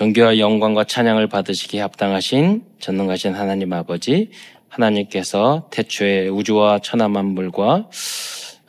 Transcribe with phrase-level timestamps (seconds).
[0.00, 4.30] 존귀와 영광과 찬양을 받으시기에 합당하신 전능하신 하나님 아버지
[4.70, 7.90] 하나님께서 태초에 우주와 천하 만물과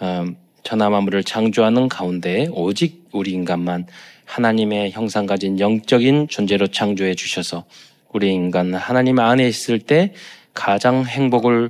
[0.01, 3.87] 음, 천하 만물을 창조하는 가운데 오직 우리 인간만
[4.25, 7.63] 하나님의 형상 가진 영적인 존재로 창조해 주셔서
[8.11, 10.13] 우리 인간 하나님 안에 있을 때
[10.53, 11.69] 가장 행복을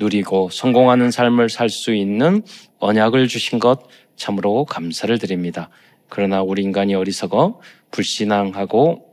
[0.00, 2.42] 누리고 성공하는 삶을 살 수 있는
[2.78, 3.86] 언약을 주신 것
[4.16, 5.70] 참으로 감사를 드립니다.
[6.10, 7.58] 그러나 우리 인간이 어리석어
[7.92, 9.08] 불신앙하고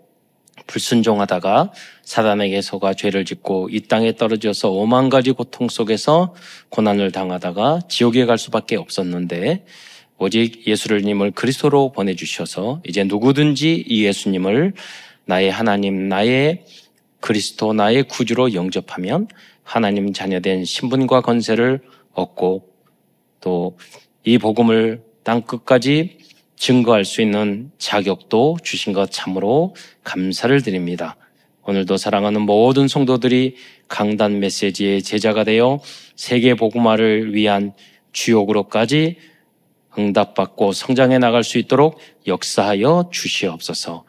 [0.65, 1.71] 불순종하다가
[2.03, 6.33] 사단에게 속아 죄를 짓고 이 땅에 떨어져서 오만 가지 고통 속에서
[6.69, 9.65] 고난을 당하다가 지옥에 갈 수밖에 없었는데
[10.17, 14.73] 오직 예수님을 그리스도로 보내주셔서 이제 누구든지 이 예수님을
[15.25, 16.65] 나의 하나님, 나의
[17.19, 19.27] 그리스도, 나의 구주로 영접하면
[19.63, 21.81] 하나님 자녀된 신분과 건세를
[22.13, 22.67] 얻고
[23.39, 23.77] 또
[24.29, 26.18] 이 복음을 땅 끝까지
[26.59, 31.15] 증거할 수 있는 자격도 주신 것 참으로 감사를 드립니다.
[31.63, 33.55] 오늘도 사랑하는 모든 성도들이
[33.87, 35.79] 강단 메시지의 제자가 되어
[36.17, 37.71] 세계 복음화를 위한
[38.11, 39.15] 주역으로까지
[39.97, 44.03] 응답받고 성장해 나갈 수 있도록 역사하여 주시옵소서.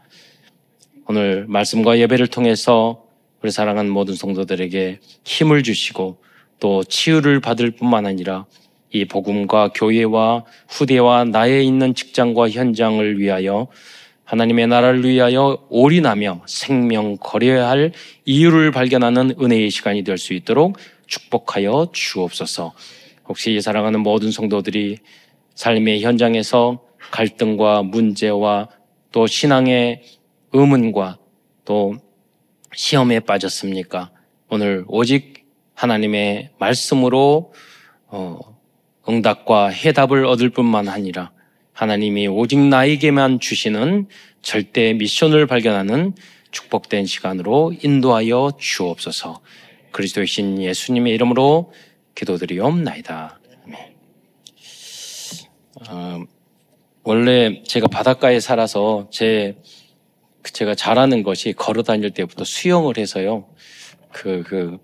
[1.06, 3.04] 오늘 말씀과 예배를 통해서
[3.42, 6.20] 우리 사랑하는 모든 성도들에게 힘을 주시고
[6.58, 8.46] 또 치유를 받을 뿐만 아니라
[8.92, 13.68] 이 복음과 교회와 후대와 나에 있는 직장과 현장을 위하여
[14.24, 17.92] 하나님의 나라를 위하여 올인하며 생명 거려야 할
[18.24, 22.72] 이유를 발견하는 은혜의 시간이 될 수 있도록 축복하여 주옵소서.
[23.28, 24.98] 혹시 사랑하는 모든 성도들이
[25.54, 26.80] 삶의 현장에서
[27.10, 28.68] 갈등과 문제와
[29.10, 30.02] 또 신앙의
[30.52, 31.18] 의문과
[31.64, 31.96] 또
[32.72, 34.10] 시험에 빠졌습니까?
[34.48, 37.52] 오늘 오직 하나님의 말씀으로
[38.06, 38.38] 어,
[39.08, 41.32] 응답과 해답을 얻을 뿐만 아니라
[41.72, 44.08] 하나님이 오직 나에게만 주시는
[44.42, 46.14] 절대 미션을 발견하는
[46.50, 49.40] 축복된 시간으로 인도하여 주옵소서.
[49.92, 51.72] 그리스도의 신 예수님의 이름으로
[52.14, 53.40] 기도드리옵나이다.
[55.88, 56.24] 어,
[57.02, 59.56] 원래 제가 바닷가에 살아서 제
[60.42, 63.48] 제가 잘하는 것이 걸어 다닐 때부터 수영을 해서요.
[64.12, 64.78] 그, 그,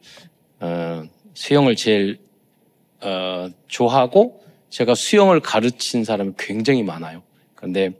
[0.60, 1.02] 어,
[1.34, 2.18] 수영을 제일
[3.02, 7.22] 어, 좋아하고 제가 수영을 가르친 사람이 굉장히 많아요.
[7.54, 7.92] 그런데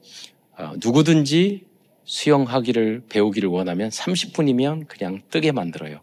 [0.59, 1.67] 어, 누구든지
[2.05, 6.01] 수영하기를 배우기를 원하면 30분이면 그냥 뜨게 만들어요.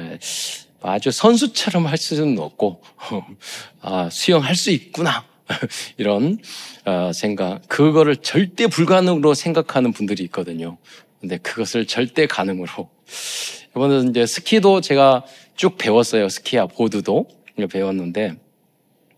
[0.00, 0.18] 예,
[0.80, 2.82] 아주 선수처럼 할 수는 없고
[3.82, 5.24] 아, 수영할 수 있구나
[5.98, 6.38] 이런
[6.84, 10.78] 어, 생각 그거를 절대 불가능으로 생각하는 분들이 있거든요.
[11.20, 12.90] 근데 그것을 절대 가능으로
[13.70, 15.24] 이번에 이제 스키도 제가
[15.56, 16.28] 쭉 배웠어요.
[16.28, 17.28] 스키야 보드도
[17.66, 18.36] 배웠는데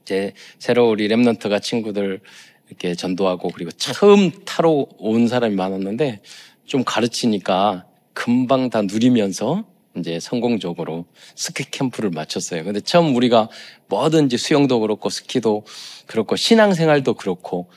[0.03, 2.21] 이제 새로 우리 랩런트가 친구들
[2.69, 6.23] 이렇게 전도하고 그리고 처음 타러 온 사람이 많았는데
[6.65, 9.65] 좀 가르치니까 금방 다 누리면서
[9.97, 11.05] 이제 성공적으로
[11.37, 12.65] 스키 캠프를 마쳤어요.
[12.65, 13.49] 근데 처음 우리가
[13.89, 15.65] 뭐든지 수영도 그렇고 스키도
[16.07, 17.71] 그렇고 신앙생활도 그렇고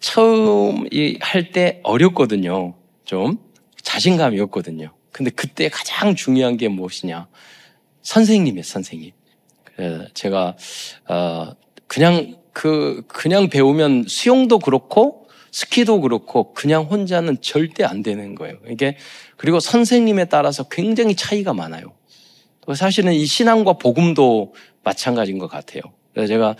[0.00, 0.88] 처음
[1.20, 2.74] 할 때 어렵거든요.
[3.04, 3.38] 좀
[3.80, 4.92] 자신감이 없거든요.
[5.12, 7.28] 근데 그때 가장 중요한 게 무엇이냐?
[8.02, 9.12] 선생님이에요, 선생님.
[10.14, 10.56] 제가
[11.08, 11.52] 어
[11.86, 18.56] 그냥 그 그냥 배우면 수영도 그렇고 스키도 그렇고 그냥 혼자는 절대 안 되는 거예요.
[18.68, 18.96] 이게
[19.36, 21.92] 그리고 선생님에 따라서 굉장히 차이가 많아요.
[22.74, 25.82] 사실은 이 신앙과 복음도 마찬가지인 것 같아요.
[26.12, 26.56] 그래서 제가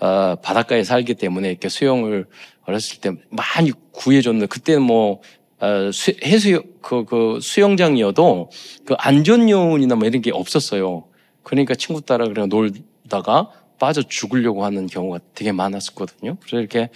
[0.00, 2.26] 어, 바닷가에 살기 때문에 이렇게 수영을
[2.66, 5.22] 어렸을 때 많이 구해줬는데 그때는 뭐
[5.58, 8.50] 어, 수, 해수 그, 그 수영장이어도
[8.84, 11.06] 그 안전 요원이나 뭐 이런 게 없었어요.
[11.46, 16.38] 그러니까 친구 따라 그냥 놀다가 빠져 죽으려고 하는 경우가 되게 많았었거든요.
[16.40, 16.88] 그래서 이렇게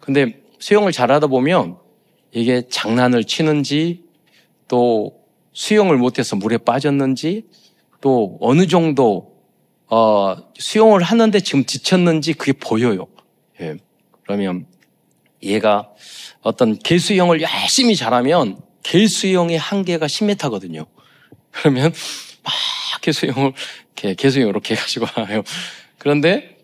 [0.00, 1.76] 근데 수영을 잘하다 보면
[2.30, 4.04] 이게 장난을 치는지
[4.66, 5.20] 또
[5.52, 7.44] 수영을 못해서 물에 빠졌는지
[8.00, 9.36] 또 어느 정도
[9.88, 13.08] 어, 수영을 하는데 지금 지쳤는지 그게 보여요.
[13.60, 13.76] 예.
[14.22, 14.64] 그러면
[15.42, 15.90] 얘가
[16.40, 20.86] 어떤 개수형을 열심히 잘하면 개수형의 한계가 10m거든요.
[21.50, 21.92] 그러면
[22.42, 22.54] 막
[23.00, 23.52] 개수형을
[23.94, 25.42] 개수형으로 이렇게 해가지고 와요.
[25.98, 26.58] 그런데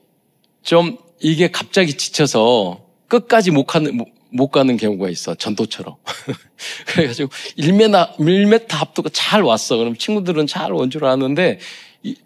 [0.63, 3.99] 좀 이게 갑자기 지쳐서 끝까지 못 가는,
[4.31, 5.35] 못 가는 경우가 있어.
[5.35, 5.97] 전도처럼.
[6.87, 9.77] 그래가지고 1m, 1m 앞도 잘 왔어.
[9.77, 11.59] 그럼 친구들은 잘 온 줄 아는데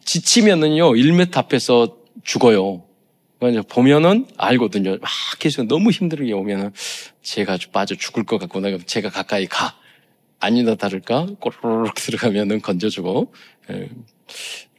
[0.05, 2.85] 지치면은요, 1m 앞에서 죽어요.
[3.39, 4.99] 그러니까 보면은 알거든요.
[5.01, 6.73] 막 계속 너무 힘들게 오면은
[7.23, 8.69] 제가 빠져 죽을 것 같구나.
[8.69, 9.77] 그럼 제가 가까이 가.
[10.39, 11.27] 아니다 다를까?
[11.41, 13.33] 꼬르륵 들어가면은 건져주고.
[13.71, 13.89] 예.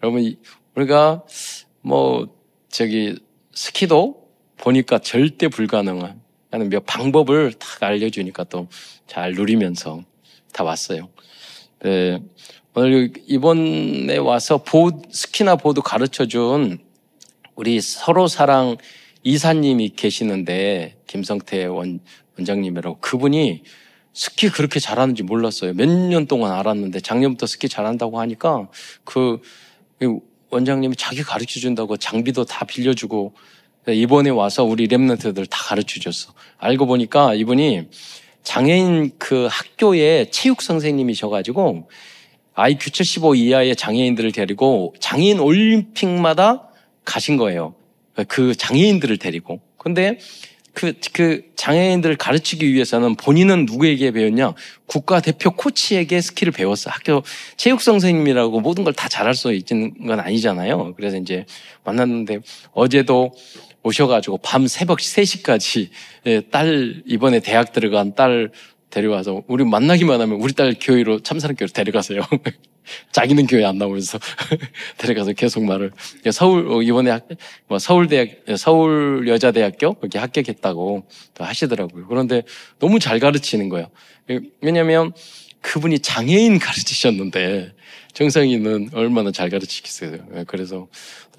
[0.02, 0.36] 여러분,
[0.76, 1.24] 우리가
[1.82, 2.28] 뭐,
[2.70, 3.18] 저기,
[3.54, 4.28] 스키도
[4.58, 6.20] 보니까 절대 불가능한
[6.70, 8.68] 몇 방법을 딱 알려주니까 또
[9.14, 10.04] 잘 누리면서
[10.52, 11.10] 다 왔어요.
[11.84, 12.20] 네,
[12.74, 16.80] 오늘 이번에 와서 보, 스키나 보드 가르쳐 준
[17.54, 18.78] 우리 서로 사랑
[19.22, 22.00] 이사님이 계시는데 김성태 원,
[22.38, 23.64] 원장님이라고 그분이
[24.14, 25.74] 스키 그렇게 잘하는지 몰랐어요.
[25.74, 28.68] 몇 년 동안 알았는데 작년부터 스키 잘한다고 하니까
[29.04, 29.40] 그
[30.50, 33.34] 원장님이 자기 가르쳐 준다고 장비도 다 빌려주고
[33.88, 36.34] 이번에 와서 우리 랩런트들 다 가르쳐 줬어.
[36.58, 37.90] 알고 보니까 이분이
[38.44, 41.90] 장애인 그 학교의 체육 선생님이셔가지고
[42.56, 46.70] IQ 75 이하의 장애인들을 데리고 장애인 올림픽마다
[47.04, 47.74] 가신 거예요.
[48.28, 49.60] 그 장애인들을 데리고.
[49.78, 50.20] 근데
[50.74, 54.54] 그, 그 장애인들을 가르치기 위해서는 본인은 누구에게 배웠냐?
[54.88, 56.90] 국가대표 코치에게 스키를 배웠어.
[56.90, 57.24] 학교
[57.58, 60.94] 체육 선생님이라고 모든 걸 다 잘할 수 있는 건 아니잖아요.
[60.96, 61.46] 그래서 이제
[61.84, 62.40] 만났는데
[62.74, 63.32] 어제도
[63.84, 65.90] 오셔가지고 밤 새벽 3시까지
[66.26, 68.50] 예, 딸, 이번에 대학 들어간 딸
[68.90, 72.22] 데려와서 우리 만나기만 하면 우리 딸 교회로 참사랑교회로 데려가세요.
[73.12, 74.20] 자기는 교회 안 나오면서
[74.98, 75.92] 데려가서 계속 말을
[76.32, 77.28] 서울 어, 이번에 학,
[77.68, 81.08] 뭐 서울대학 서울 여자대학교 거기 합격했다고
[81.38, 82.08] 하시더라고요.
[82.08, 82.44] 그런데
[82.80, 83.90] 너무 잘 가르치는 거예요.
[84.62, 85.14] 왜냐하면
[85.62, 87.74] 그분이 장애인 가르치셨는데
[88.14, 90.46] 정상인은 얼마나 잘 가르치겠어요.
[90.48, 90.88] 그래서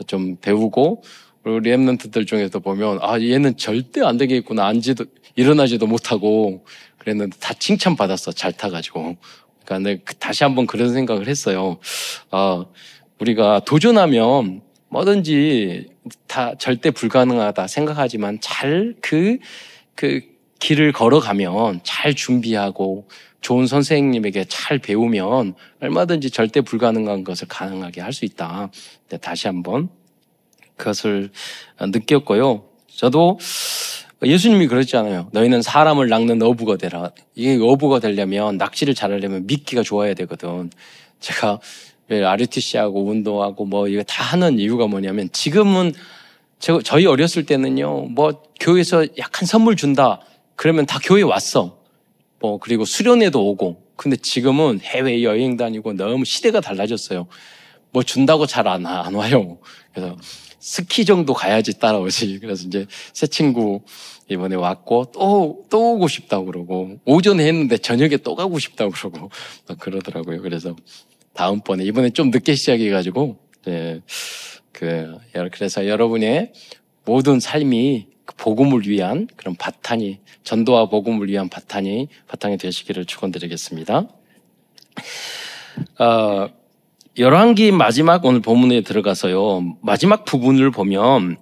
[0.06, 1.02] 좀 배우고
[1.44, 5.04] 우리 랩런트들 중에서 보면 아 얘는 절대 안 되겠구나 앉지도
[5.36, 6.64] 일어나지도 못하고
[6.98, 9.16] 그랬는데 다 칭찬 받았어 잘 타가지고
[9.64, 11.78] 그러니까 내그 다시 한번 그런 생각을 했어요.
[12.30, 12.64] 아
[13.20, 15.88] 우리가 도전하면 뭐든지
[16.26, 19.38] 다 절대 불가능하다 생각하지만 잘 그그
[19.94, 20.20] 그
[20.60, 23.08] 길을 걸어가면 잘 준비하고
[23.40, 28.70] 좋은 선생님에게 잘 배우면 얼마든지 절대 불가능한 것을 가능하게 할 수 있다.
[29.20, 29.88] 다시 한번
[30.76, 31.30] 그것을
[31.80, 32.64] 느꼈고요.
[32.88, 33.38] 저도
[34.26, 35.28] 예수님이 그랬잖아요.
[35.32, 37.10] 너희는 사람을 낚는 어부가 되라.
[37.34, 40.70] 이게 어부가 되려면 낚시를 잘하려면 미끼가 좋아야 되거든.
[41.20, 41.60] 제가
[42.10, 45.92] RUTC하고 운동하고 뭐 이거 다 하는 이유가 뭐냐면 지금은
[46.58, 48.06] 저, 저희 어렸을 때는요.
[48.10, 50.20] 뭐 교회에서 약한 선물 준다.
[50.56, 51.78] 그러면 다 교회 왔어.
[52.40, 53.82] 뭐 그리고 수련회도 오고.
[53.96, 57.26] 근데 지금은 해외 여행 다니고 너무 시대가 달라졌어요.
[57.90, 59.58] 뭐 준다고 잘 안 안 와요.
[59.92, 60.16] 그래서
[60.64, 62.38] 스키 정도 가야지 따라오지.
[62.40, 63.82] 그래서 이제 새 친구
[64.30, 69.30] 이번에 왔고 또, 또 오고 싶다고 그러고 오전에 했는데 저녁에 또 가고 싶다고 그러고
[69.68, 70.40] 막 그러더라고요.
[70.40, 70.74] 그래서
[71.34, 74.00] 다음번에 이번에 좀 늦게 시작해가지고 네,
[74.72, 75.18] 그
[75.52, 76.52] 그래서 여러분의
[77.04, 84.08] 모든 삶이 그 복음을 위한 그런 바탕이 전도와 복음을 위한 바탕이 바탕이 되시기를 축원드리겠습니다.
[85.98, 86.48] 어,
[87.16, 89.76] 열왕기 마지막 오늘 본문에 들어가서요.
[89.82, 91.36] 마지막 부분을 보면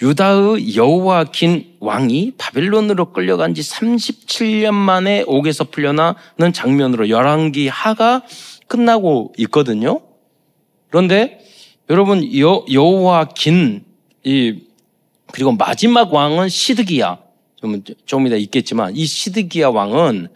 [0.00, 8.22] 유다의 여호와긴 왕이 바벨론으로 끌려간 지 37년 만에 옥에서 풀려나는 장면으로 열왕기 하가
[8.66, 10.00] 끝나고 있거든요.
[10.90, 11.38] 그런데
[11.88, 13.84] 여러분 여, 여호와긴
[14.24, 14.58] 이
[15.30, 17.18] 그리고 마지막 왕은 시드기야.
[17.54, 20.28] 좀, 좀 이따 있겠지만 이 시드기야 왕은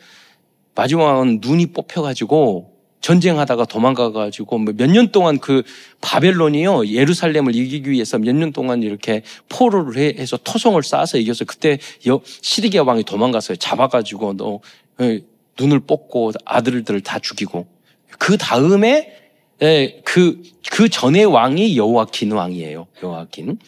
[0.76, 5.62] 마지막 왕은 눈이 뽑혀가지고 전쟁하다가 도망가가지고 뭐몇년 동안 그
[6.00, 11.78] 바벨론이요 예루살렘을 이기기 위해서 몇 년 동안 이렇게 포로를 해서 토성을 쌓아서 이겨서 그때
[12.42, 13.56] 시리기아 왕이 도망갔어요.
[13.56, 14.60] 잡아가지고 너
[15.00, 15.20] 예,
[15.58, 17.66] 눈을 뽑고 아들들을 다 죽이고
[18.18, 19.12] 그 다음에
[19.62, 22.86] 예, 그, 그 전에 왕이 여호와킨 왕이에요.
[23.02, 23.58] 여호와킨.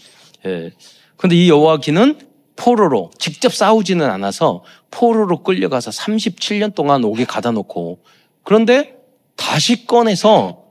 [0.46, 0.72] 예.
[1.16, 2.18] 근데 이 여호와킨은
[2.56, 8.00] 포로로 직접 싸우지는 않아서 포로로 끌려가서 37년 동안 옥에 가다 놓고
[8.42, 8.97] 그런데
[9.38, 10.64] 다시 꺼내서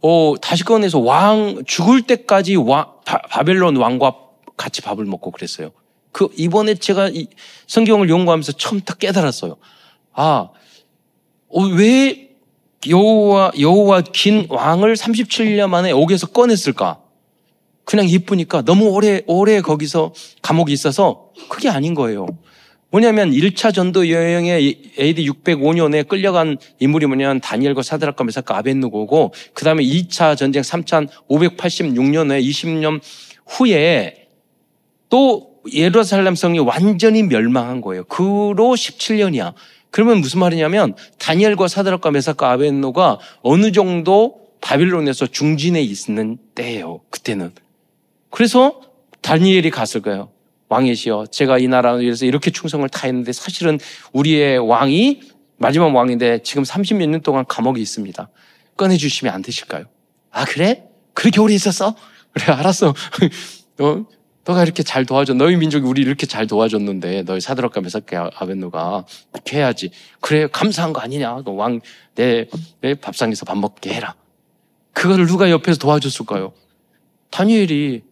[0.00, 4.14] 어, 다시 꺼내서 왕 죽을 때까지 와, 바, 벨론 왕과
[4.56, 5.72] 같이 밥을 먹고 그랬어요.
[6.12, 7.26] 그 이번에 제가 이
[7.66, 9.56] 성경을 연구하면서 처음 딱 깨달았어요.
[10.12, 10.48] 아,
[11.48, 12.30] 어, 왜
[12.88, 17.00] 여호와 여호와 긴 왕을 37년 만에 옥에서 꺼냈을까?
[17.84, 22.26] 그냥 이쁘니까 너무 오래 오래 거기서 감옥에 있어서 그게 아닌 거예요.
[22.92, 29.82] 뭐냐면 1차 전도 여행에 AD 605년에 끌려간 인물이 뭐냐면 다니엘과 사드락과 메사카 아벤누고고 그 다음에
[29.82, 33.00] 2차 전쟁 3차 586년에 20년
[33.46, 34.28] 후에
[35.08, 38.04] 또 예루살렘 성이 완전히 멸망한 거예요.
[38.04, 39.54] 그로 17년이야.
[39.90, 47.00] 그러면 무슨 말이냐면 다니엘과 사드락과 메사카 아벤노가 어느 정도 바빌론에서 중진에 있는 때예요.
[47.10, 47.52] 그때는.
[48.30, 48.80] 그래서
[49.22, 50.30] 다니엘이 갔을 거예요.
[50.72, 53.78] 왕이시여 제가 이 나라를 위해서 이렇게 충성을 다했는데 사실은
[54.12, 55.20] 우리의 왕이
[55.58, 58.28] 마지막 왕인데 지금 30몇 년 동안 감옥에 있습니다.
[58.76, 59.84] 꺼내주시면 안 되실까요?
[60.30, 60.84] 아 그래?
[61.14, 61.94] 그렇게 오래 있었어?
[62.32, 62.94] 그래 알았어.
[63.80, 64.06] 어?
[64.44, 65.34] 너가 이렇게 잘 도와줘.
[65.34, 69.90] 너희 민족이 우리 이렇게 잘 도와줬는데 너희 사드락과 메사케 아벤노가 이렇게 해야지.
[70.20, 71.42] 그래 감사한 거 아니냐.
[71.46, 71.80] 왕
[72.16, 72.46] 내
[72.80, 74.14] 내 밥상에서 밥 먹게 해라.
[74.94, 76.52] 그거를 누가 옆에서 도와줬을까요?
[77.30, 78.02] 다니엘이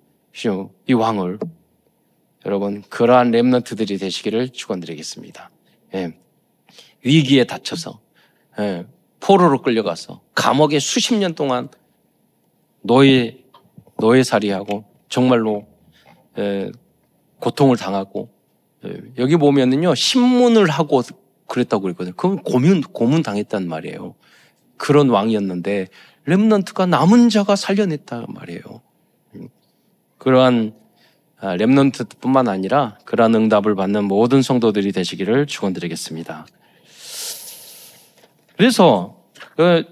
[0.89, 1.39] 이 왕을
[2.47, 5.51] 여러분 그러한 렘넌트들이 되시기를 축원드리겠습니다.
[5.95, 6.17] 예.
[7.05, 8.01] 위기에 닥쳐서
[8.59, 8.87] 예.
[9.21, 11.69] 포로로 끌려가서 감옥에 수십 년 동안
[12.83, 13.39] 노예
[13.99, 15.69] 노예살이하고 정말로
[16.39, 16.71] 예,
[17.39, 18.31] 고통을 당하고
[18.87, 21.03] 예, 여기 보면은요 신문을 하고
[21.47, 22.15] 그랬다고 그랬거든요.
[22.17, 24.15] 그건 고문 고문 당했단 말이에요.
[24.79, 25.89] 그런 왕이었는데
[26.25, 28.63] 렘넌트가 남은 자가 살려냈단 말이에요.
[30.17, 30.81] 그러한 아,
[31.43, 36.47] 렘넌트뿐만 아니라 그러한 응답을 받는 모든 성도들이 되시기를 축원드리겠습니다.
[38.57, 39.23] 그래서
[39.57, 39.85] 그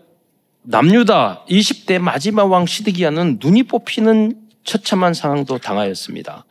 [0.63, 6.45] 남유다 20대 마지막 왕 시드기야는 눈이 뽑히는 처참한 상황도 당하였습니다.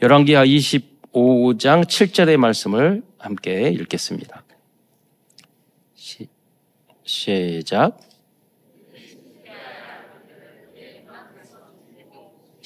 [0.00, 4.44] 열왕기하 25장 7절의 말씀을 함께 읽겠습니다.
[5.96, 6.28] 시,
[7.02, 7.98] 시작.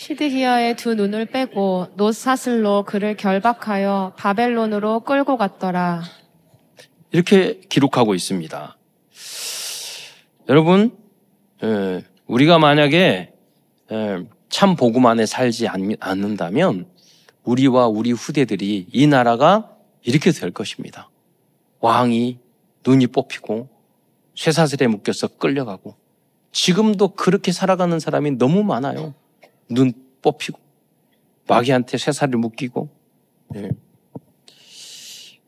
[0.08, 6.02] 시드기야의 두 눈을 빼고 노사슬로 그를 결박하여 바벨론으로 끌고 갔더라.
[7.10, 8.78] 이렇게 기록하고 있습니다.
[10.48, 10.96] 여러분,
[12.26, 13.34] 우리가 만약에
[14.48, 16.86] 참 복음 안에 살지 않는다면
[17.42, 21.10] 우리와 우리 후대들이 이 나라가 이렇게 될 것입니다.
[21.80, 22.38] 왕이
[22.86, 23.68] 눈이 뽑히고
[24.34, 25.96] 쇠사슬에 묶여서 끌려가고
[26.52, 29.12] 지금도 그렇게 살아가는 사람이 너무 많아요.
[29.68, 30.58] 눈 뽑히고
[31.46, 32.88] 마귀한테 쇠사슬을 묶이고
[33.50, 33.70] 네.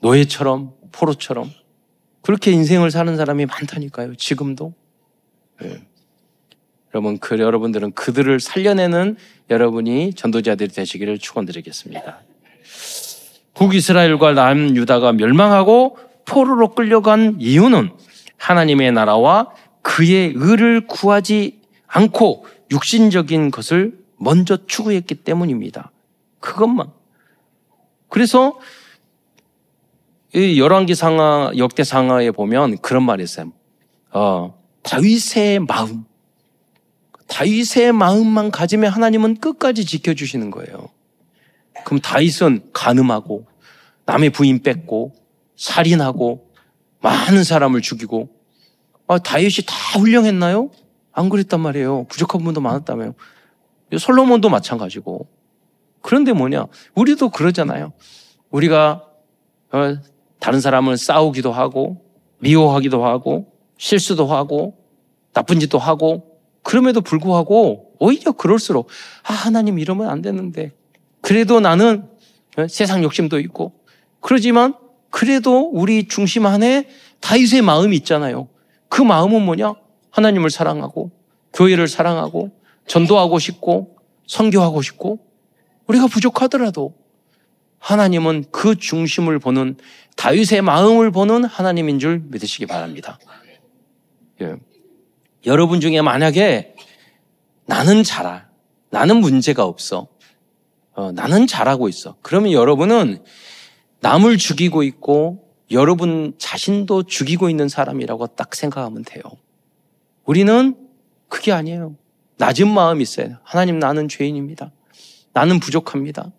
[0.00, 1.50] 노예처럼 포로처럼
[2.22, 4.14] 그렇게 인생을 사는 사람이 많다니까요.
[4.16, 4.74] 지금도.
[5.60, 5.82] 네.
[6.94, 9.16] 여러분, 그 여러분들은 그들을 살려내는
[9.48, 12.20] 여러분이 전도자들이 되시기를 축원드리겠습니다.
[13.54, 17.90] 북이스라엘과 남유다가 멸망하고 포로로 끌려간 이유는
[18.36, 25.90] 하나님의 나라와 그의 의를 구하지 않고 육신적인 것을 먼저 추구했기 때문입니다.
[26.40, 26.92] 그것만.
[28.08, 28.58] 그래서
[30.34, 33.52] 이 열왕기 상하 역대 상하에 보면 그런 말이 있어요.
[34.12, 36.04] 어, 다윗의 마음,
[37.28, 40.90] 다윗의 마음만 가지면 하나님은 끝까지 지켜주시는 거예요.
[41.84, 43.46] 그럼 다윗은 간음하고
[44.04, 45.14] 남의 부인 뺏고
[45.56, 46.52] 살인하고
[47.00, 48.28] 많은 사람을 죽이고
[49.06, 50.70] 아, 다윗이 다 훌륭했나요?
[51.12, 52.04] 안 그랬단 말이에요.
[52.08, 53.14] 부족한 분도 많았다며요.
[53.98, 55.26] 솔로몬도 마찬가지고.
[56.02, 56.66] 그런데 뭐냐?
[56.94, 57.92] 우리도 그러잖아요.
[58.50, 59.04] 우리가
[59.72, 59.96] 어,
[60.38, 62.04] 다른 사람을 싸우기도 하고
[62.38, 64.76] 미워하기도 하고 실수도 하고
[65.32, 68.88] 나쁜 짓도 하고 그럼에도 불구하고 오히려 그럴수록
[69.22, 70.72] 아 하나님 이러면 안 되는데
[71.20, 72.08] 그래도 나는
[72.56, 73.72] 어, 세상 욕심도 있고
[74.20, 74.74] 그러지만
[75.10, 76.88] 그래도 우리 중심 안에
[77.20, 78.48] 다윗의 마음이 있잖아요.
[78.88, 79.74] 그 마음은 뭐냐?
[80.10, 81.10] 하나님을 사랑하고
[81.52, 82.50] 교회를 사랑하고
[82.90, 85.20] 전도하고 싶고 선교하고 싶고
[85.86, 86.92] 우리가 부족하더라도
[87.78, 89.76] 하나님은 그 중심을 보는
[90.16, 93.20] 다윗의 마음을 보는 하나님인 줄 믿으시기 바랍니다.
[94.42, 94.56] 예.
[95.46, 96.74] 여러분 중에 만약에
[97.64, 98.46] 나는 잘하,
[98.90, 100.08] 나는 문제가 없어,
[100.92, 102.16] 어, 나는 잘하고 있어.
[102.22, 103.22] 그러면 여러분은
[104.00, 109.22] 남을 죽이고 있고 여러분 자신도 죽이고 있는 사람이라고 딱 생각하면 돼요.
[110.24, 110.76] 우리는
[111.28, 111.94] 그게 아니에요.
[112.40, 113.36] 낮은 마음이 있어요.
[113.42, 114.72] 하나님 나는 죄인입니다.
[115.34, 116.32] 나는 부족합니다.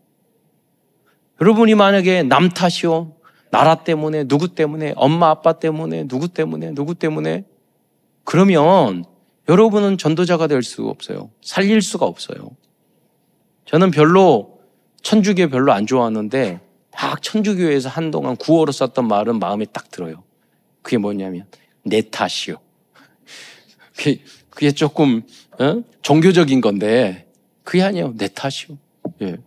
[1.39, 3.13] 여러분이 만약에 남 탓이요.
[3.51, 7.45] 나라 때문에, 누구 때문에, 엄마, 아빠 때문에, 누구 때문에, 누구 때문에,
[8.23, 9.05] 그러면
[9.47, 11.29] 여러분은 전도자가 될 수 없어요.
[11.43, 12.49] 살릴 수가 없어요.
[13.65, 14.59] 저는 별로
[15.03, 20.23] 천주교 별로 안 좋아하는데 막 천주교에서 한동안 구호로 썼던 말은 마음에 딱 들어요.
[20.81, 21.45] 그게 뭐냐면
[21.83, 22.57] 내 탓이요.
[24.49, 25.23] 그게 조금
[25.61, 25.83] 어?
[26.01, 27.27] 종교적인 건데
[27.63, 28.15] 그게 아니에요.
[28.17, 28.77] 내 탓이요.
[29.21, 29.37] 예.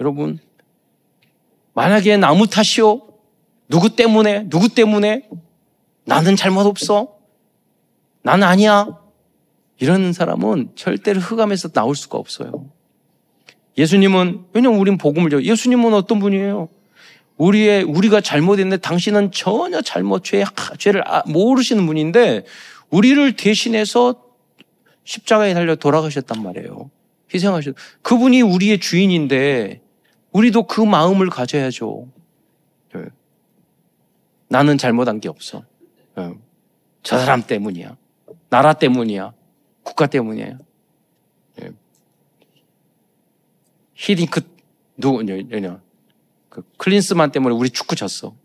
[0.00, 0.38] 여러분
[1.74, 3.02] 만약에 나무 탓이요.
[3.68, 5.28] 누구 때문에 누구 때문에
[6.04, 7.18] 나는 잘못 없어.
[8.22, 8.98] 나는 아니야.
[9.78, 12.70] 이런 사람은 절대로 흑암에서 나올 수가 없어요.
[13.76, 15.40] 예수님은, 왜냐면 우린 복음을 줘.
[15.40, 16.68] 예수님은 어떤 분이에요?
[17.36, 20.44] 우리의, 우리가 잘못했는데 당신은 전혀 잘못, 죄,
[20.78, 22.44] 죄를 아, 모르시는 분인데,
[22.90, 24.27] 우리를 대신해서
[25.08, 26.90] 십자가에 달려 돌아가셨단 말이에요.
[27.32, 27.74] 희생하셨.
[28.02, 29.80] 그분이 우리의 주인인데,
[30.32, 32.08] 우리도 그 마음을 가져야죠.
[32.94, 33.04] 네.
[34.48, 35.64] 나는 잘못한 게 없어.
[36.14, 36.34] 네.
[37.02, 37.96] 저 사람 때문이야.
[38.50, 39.32] 나라 때문이야.
[39.82, 40.58] 국가 때문이에요.
[41.62, 41.70] 예.
[43.94, 44.42] 히딩크
[44.98, 45.80] 누구 냐
[46.50, 48.36] 그 클린스만 때문에 우리 축구 졌어.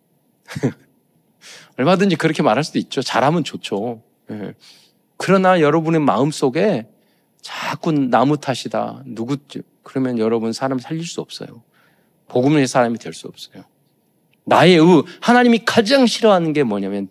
[1.78, 3.02] 얼마든지 그렇게 말할 수도 있죠.
[3.02, 4.02] 잘하면 좋죠.
[5.24, 5.26] 예.
[5.26, 6.86] 그러나 여러분의 마음 속에
[7.42, 9.04] 자꾸 나무 탓이다.
[9.06, 9.38] 누구
[9.84, 11.64] 그러면 여러분 사람 살릴 수 없어요.
[12.28, 13.64] 복음의 사람이 될 수 없어요.
[14.46, 17.10] 나의 의 하나님이 가장 싫어하는 게 뭐냐면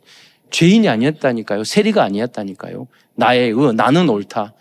[0.51, 1.65] 죄인이 아니었다니까요.
[1.65, 2.87] 세리가 아니었다니까요.
[3.15, 4.55] 나의 의 나는 옳다.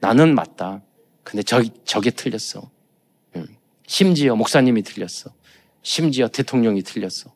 [0.00, 0.82] 나는 맞다.
[1.24, 2.70] 근데 저, 저게 틀렸어.
[3.86, 5.32] 심지어 목사님이 틀렸어.
[5.82, 7.32] 심지어 대통령이 틀렸어.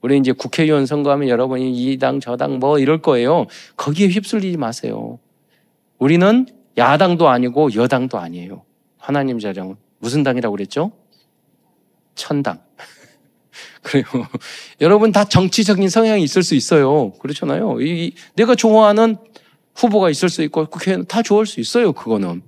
[0.00, 3.46] 우리 이제 국회의원 선거하면 여러분이 이 당, 저 당 뭐 이럴 거예요.
[3.76, 5.18] 거기에 휩쓸리지 마세요.
[5.98, 6.46] 우리는
[6.78, 8.62] 야당도 아니고 여당도 아니에요.
[8.98, 9.76] 하나님 자정은.
[9.98, 10.92] 무슨 당이라고 그랬죠?
[12.14, 12.60] 천당.
[13.82, 14.04] 그래요.
[14.80, 17.12] 여러분 다 정치적인 성향이 있을 수 있어요.
[17.12, 17.80] 그렇잖아요.
[17.82, 19.16] 이, 내가 좋아하는
[19.74, 21.92] 후보가 있을 수 있고 국회의원 다 좋아할 수 있어요.
[21.92, 22.42] 그거는.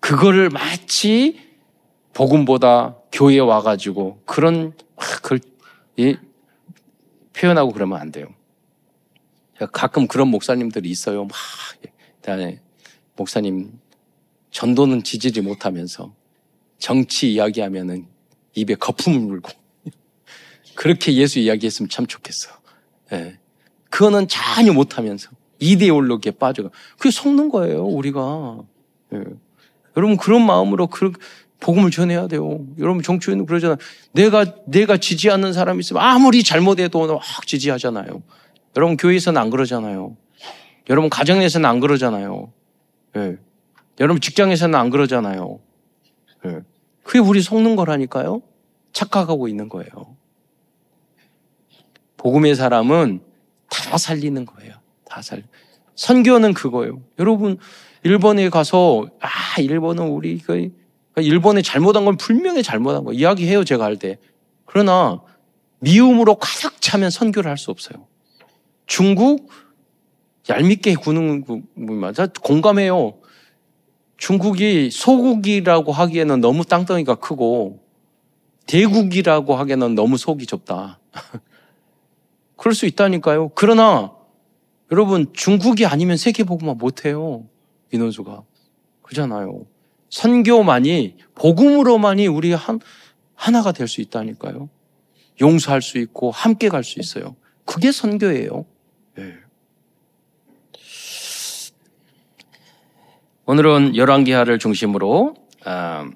[0.00, 1.40] 그거를 마치
[2.14, 4.72] 복음보다 교회에 와가지고 그런
[5.22, 5.40] 글
[5.98, 6.16] 예,
[7.36, 8.28] 표현하고 그러면 안 돼요.
[9.72, 11.24] 가끔 그런 목사님들이 있어요.
[11.24, 11.36] 막
[12.28, 12.60] 예,
[13.16, 13.78] 목사님
[14.50, 16.14] 전도는 지지지 못하면서
[16.78, 18.06] 정치 이야기하면은
[18.54, 19.50] 입에 거품을 물고
[20.74, 22.50] 그렇게 예수 이야기했으면 참 좋겠어.
[23.12, 23.38] 예.
[23.90, 28.60] 그거는 전혀 못하면서 이데올로기에 빠져가 그게 속는 거예요 우리가.
[29.14, 29.24] 예.
[29.96, 31.12] 여러분 그런 마음으로 그
[31.60, 32.60] 복음을 전해야 돼요.
[32.78, 33.78] 여러분 정치인은 그러잖아요.
[34.12, 38.22] 내가 내가 지지하는 사람이 있으면 아무리 잘못해도 확 지지하잖아요.
[38.76, 40.16] 여러분 교회에서는 안 그러잖아요.
[40.90, 42.52] 여러분 가정에서는 안 그러잖아요.
[43.16, 43.36] 예.
[44.00, 45.58] 여러분 직장에서는 안 그러잖아요.
[46.46, 46.60] 예.
[47.02, 48.42] 그게 우리 속는 거라니까요.
[48.92, 49.90] 착각하고 있는 거예요.
[52.16, 53.20] 복음의 사람은
[53.68, 54.74] 다 살리는 거예요.
[55.04, 55.42] 다 살.
[55.94, 57.00] 선교는 그거예요.
[57.18, 57.58] 여러분
[58.02, 60.70] 일본에 가서 아 일본은 우리 그
[61.22, 64.18] 일본에 잘못한 건 분명히 잘못한 거 이야기해요 제가 할 때.
[64.66, 65.22] 그러나
[65.78, 68.06] 미움으로 가득 차면 선교를 할 수 없어요.
[68.86, 69.50] 중국
[70.48, 71.44] 얄밉게 구는
[71.74, 73.18] 맞아 공감해요.
[74.16, 77.80] 중국이 소국이라고 하기에는 너무 땅덩이가 크고
[78.66, 81.00] 대국이라고 하기에는 너무 속이 좁다.
[82.56, 83.50] 그럴 수 있다니까요.
[83.54, 84.12] 그러나
[84.92, 87.44] 여러분 중국이 아니면 세계복음화 못해요.
[87.92, 88.42] 인원수가.
[89.02, 89.66] 그잖아요.
[90.10, 92.80] 선교만이 복음으로만이 우리 한
[93.34, 94.68] 하나가 될 수 있다니까요.
[95.40, 97.36] 용서할 수 있고 함께 갈 수 있어요.
[97.66, 98.64] 그게 선교예요.
[99.16, 99.34] 네.
[103.44, 106.08] 오늘은 열왕기하를 중심으로 아,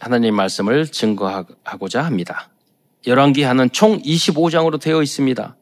[0.00, 2.50] 하나님 말씀을 증거하고자 합니다.
[3.06, 5.56] 열왕기하는 총 25장으로 되어 있습니다.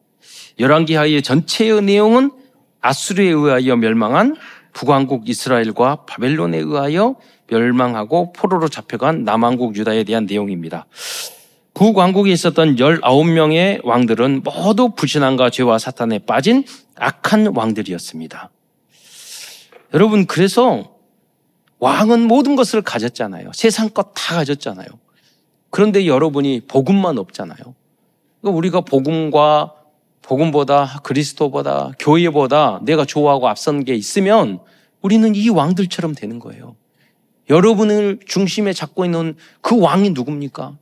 [0.58, 2.30] 열왕기하의 전체의 내용은
[2.80, 4.36] 아수르에 의하여 멸망한
[4.76, 10.84] 북왕국 이스라엘과 바벨론에 의하여 멸망하고 포로로 잡혀간 남왕국 유다에 대한 내용입니다.
[11.72, 18.50] 북왕국에 있었던 19명의 왕들은 모두 불신앙과 죄와 사탄에 빠진 악한 왕들이었습니다.
[19.94, 20.94] 여러분, 그래서
[21.78, 23.52] 왕은 모든 것을 가졌잖아요.
[23.54, 24.88] 세상 것 다 가졌잖아요.
[25.70, 27.74] 그런데 여러분이 복음만 없잖아요.
[28.42, 29.72] 그러니까 우리가 복음과
[30.26, 34.58] 복음보다 그리스도보다 교회보다 내가 좋아하고 앞선 게 있으면
[35.00, 36.74] 우리는 이 왕들처럼 되는 거예요.
[37.48, 40.76] 여러분을 중심에 잡고 있는 그 왕이 누굽니까?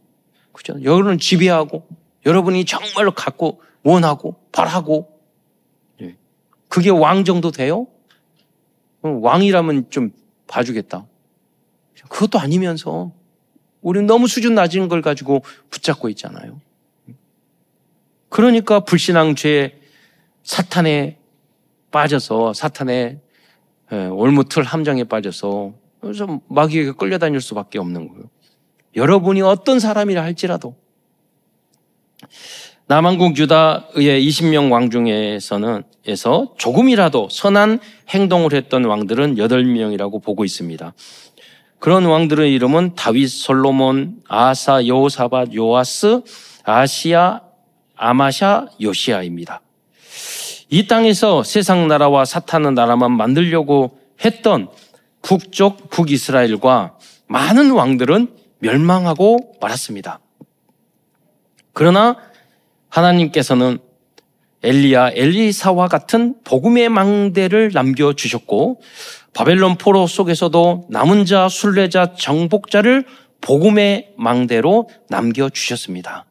[0.53, 0.83] 그죠?
[0.83, 1.87] 여러분을 지배하고
[2.25, 5.11] 여러분이 정말로 갖고 원하고 바라고
[6.01, 6.17] 예.
[6.69, 7.87] 그게 왕 정도 돼요?
[9.03, 10.11] 왕이라면 좀
[10.47, 11.05] 봐주겠다.
[12.09, 13.13] 그것도 아니면서
[13.83, 16.61] 우리는 너무 수준 낮은 걸 가지고 붙잡고 있잖아요.
[18.35, 19.79] 그러니까 불신앙 죄
[20.43, 21.19] 사탄에
[21.93, 23.21] 빠져서 사탄의
[23.93, 28.25] 예, 올무틀 함정에 빠져서 그래서 마귀에게 끌려다닐 수밖에 없는 거예요.
[28.97, 30.75] 여러분이 어떤 사람이라 할지라도
[32.87, 40.93] 남한국 유다의 20명 왕 중에서는 에서 조금이라도 선한 행동을 했던 왕들은 8명이라고 보고 있습니다.
[41.79, 46.23] 그런 왕들의 이름은 다윗, 솔로몬, 아사, 여호사밧, 요아스,
[46.65, 47.44] 아시아,
[48.05, 49.63] 아마샤, 요시아입니다.
[50.69, 54.69] 이 땅에서 세상 나라와 사탄의 나라만 만들려고 했던
[55.23, 60.21] 북쪽 북이스라엘과 많은 왕들은 멸망하고 말았습니다.
[61.73, 62.17] 그러나
[62.91, 63.79] 하나님께서는
[64.63, 68.83] 엘리야, 엘리사와 같은 복음의 망대를 남겨 주셨고
[69.33, 73.07] 바벨론 포로 속에서도 남은 자, 순례자, 정복자를
[73.41, 76.27] 복음의 망대로 남겨 주셨습니다.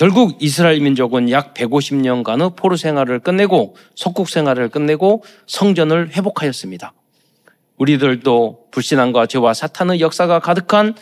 [0.00, 6.94] 결국 이스라엘 민족은 약 150년간의 포로 생활을 끝내고 석국 생활을 끝내고 성전을 회복하였습니다.
[7.76, 10.94] 우리들도 불신앙과 죄와 사탄의 역사가 가득한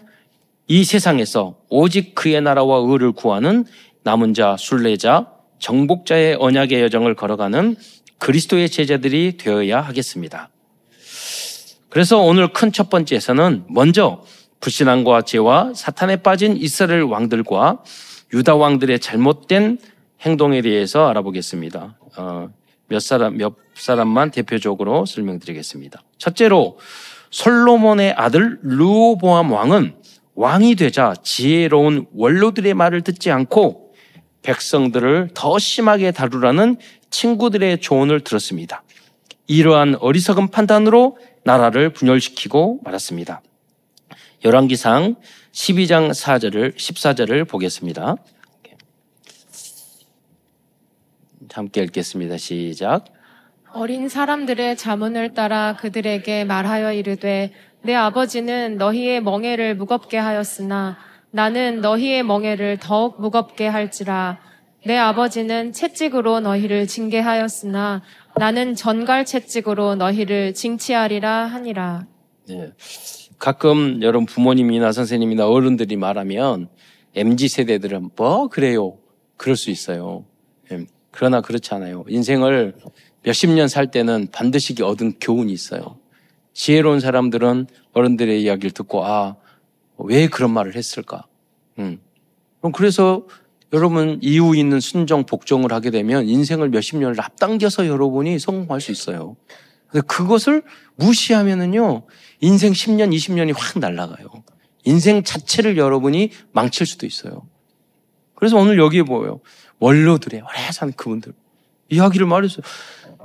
[0.66, 3.64] 이 세상에서 오직 그의 나라와 의를 구하는
[4.02, 5.28] 남은 자, 순례자,
[5.60, 7.76] 정복자의 언약의 여정을 걸어가는
[8.18, 10.50] 그리스도의 제자들이 되어야 하겠습니다.
[11.88, 14.24] 그래서 오늘 큰 첫 번째에서는 먼저
[14.58, 17.84] 불신앙과 죄와 사탄에 빠진 이스라엘 왕들과
[18.32, 19.78] 유다 왕들의 잘못된
[20.20, 21.98] 행동에 대해서 알아보겠습니다.
[22.16, 22.50] 어,
[22.88, 26.02] 몇 사람 몇 사람만 대표적으로 설명드리겠습니다.
[26.18, 26.78] 첫째로
[27.30, 29.94] 솔로몬의 아들 루보암 왕은
[30.34, 33.92] 왕이 되자 지혜로운 원로들의 말을 듣지 않고
[34.42, 36.76] 백성들을 더 심하게 다루라는
[37.10, 38.82] 친구들의 조언을 들었습니다.
[39.46, 43.42] 이러한 어리석은 판단으로 나라를 분열시키고 말았습니다.
[44.44, 45.16] 열왕기상
[45.58, 48.14] 12장 4절을 14절을 보겠습니다.
[51.52, 52.36] 함께 읽겠습니다.
[52.36, 53.06] 시작.
[53.72, 60.96] 어린 사람들의 자문을 따라 그들에게 말하여 이르되 내 아버지는 너희의 멍에를 무겁게 하였으나
[61.32, 64.38] 나는 너희의 멍에를 더욱 무겁게 할지라
[64.86, 68.02] 내 아버지는 채찍으로 너희를 징계하였으나
[68.36, 72.06] 나는 전갈 채찍으로 너희를 징치하리라 하니라.
[72.46, 72.72] 네.
[73.38, 76.68] 가끔 여러분 부모님이나 선생님이나 어른들이 말하면
[77.14, 78.98] MZ 세대들은 뭐 그래요.
[79.36, 80.24] 그럴 수 있어요.
[80.72, 80.86] 예.
[81.10, 82.04] 그러나 그렇지 않아요.
[82.08, 82.74] 인생을
[83.22, 85.98] 몇십 년 살 때는 반드시 얻은 교훈이 있어요.
[86.52, 89.36] 지혜로운 사람들은 어른들의 이야기를 듣고 아
[89.98, 91.26] 왜 그런 말을 했을까?
[91.78, 91.98] 음.
[92.60, 93.26] 그럼 그래서
[93.72, 99.36] 여러분 이유 있는 순정 복종을 하게 되면 인생을 몇십 년을 앞당겨서 여러분이 성공할 수 있어요.
[100.06, 100.62] 그것을
[100.96, 102.06] 무시하면은요
[102.40, 104.28] 인생 10년, 20년이 확 날아가요.
[104.84, 107.46] 인생 자체를 여러분이 망칠 수도 있어요.
[108.34, 109.40] 그래서 오늘 여기에 보여요.
[109.80, 111.32] 원로들의 오래 산 그분들
[111.88, 112.62] 이야기를 말했어요.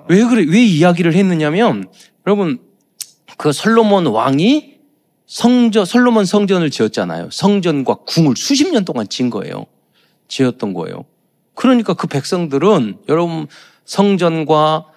[0.09, 0.45] 왜 그래?
[0.47, 1.87] 왜 이야기를 했느냐면
[2.25, 2.59] 여러분
[3.37, 4.73] 그 솔로몬 왕이
[5.25, 7.29] 성전 솔로몬 성전을 지었잖아요.
[7.31, 9.65] 성전과 궁을 수십 년 동안 진 거예요.
[10.27, 11.05] 지었던 거예요.
[11.55, 13.47] 그러니까 그 백성들은 여러분
[13.85, 14.92] 성전과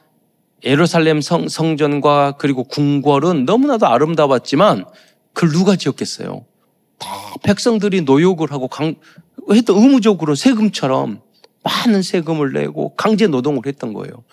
[0.65, 4.85] 예루살렘 성, 성전과 그리고 궁궐은 너무나도 아름다웠지만
[5.33, 6.45] 그걸 누가 지었겠어요?
[6.99, 7.09] 다
[7.43, 8.95] 백성들이 노역을 하고 강,
[9.51, 11.21] 했던 의무적으로 세금처럼
[11.63, 14.25] 많은 세금을 내고 강제 노동을 했던 거예요.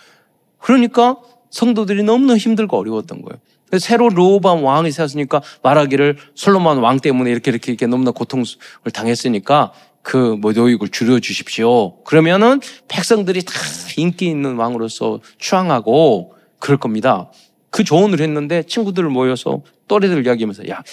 [0.59, 1.17] 그러니까
[1.49, 3.39] 성도들이 너무나 힘들고 어려웠던 거예요.
[3.79, 8.45] 새로 로밤 왕이 세웠으니까 말하기를 솔로몬 왕 때문에 이렇게 이렇게 이렇게 너무나 고통을
[8.93, 12.03] 당했으니까 그뭐 노익을 줄여 주십시오.
[12.03, 13.53] 그러면은 백성들이 다
[13.97, 17.31] 인기 있는 왕으로서 추앙하고 그럴 겁니다.
[17.69, 20.83] 그 조언을 했는데 친구들 모여서 또래들 이야기하면서 야,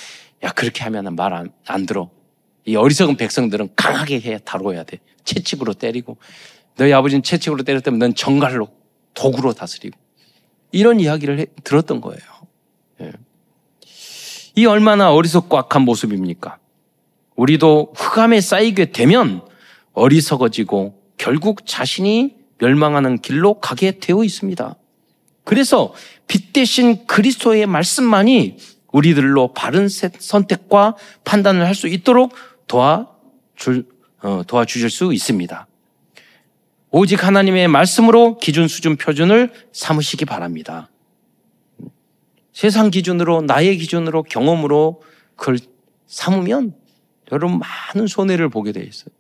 [0.43, 2.11] 야 그렇게 하면 말안 안 들어.
[2.65, 5.01] 이 어리석은 백성들은 강하게 해 다뤄야 돼.
[5.25, 6.17] 채찍으로 때리고
[6.77, 8.69] 너희 아버지는 채찍으로 때렸다면 넌 정갈로
[9.15, 9.99] 도구로 다스리고
[10.73, 12.21] 이런 이야기를 해, 들었던 거예요.
[13.01, 13.13] 예.
[14.55, 16.59] 이 얼마나 어리석고 악한 모습입니까?
[17.41, 19.41] 우리도 흑암에 쌓이게 되면
[19.95, 24.77] 어리석어지고 결국 자신이 멸망하는 길로 가게 되어 있습니다.
[25.45, 25.95] 그래서
[26.29, 28.59] 빛 대신 그리스도의 말씀만이
[28.93, 32.35] 우리들로 바른 선택과 판단을 할 수 있도록
[32.67, 33.87] 도와줄,
[34.23, 35.67] 어, 도와주실 수 있습니다.
[36.91, 40.91] 오직 하나님의 말씀으로 기준, 수준, 표준을 삼으시기 바랍니다.
[42.53, 45.03] 세상 기준으로, 나의 기준으로, 경험으로
[45.37, 45.59] 그걸
[46.07, 46.80] 삼으면
[47.33, 49.15] 여러분 많은 손해를 보게 돼 있어요.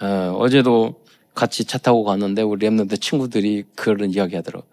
[0.00, 4.68] 어, 어제도 같이 차 타고 갔는데 우리 랩런드 친구들이 그런 이야기 하더라고요.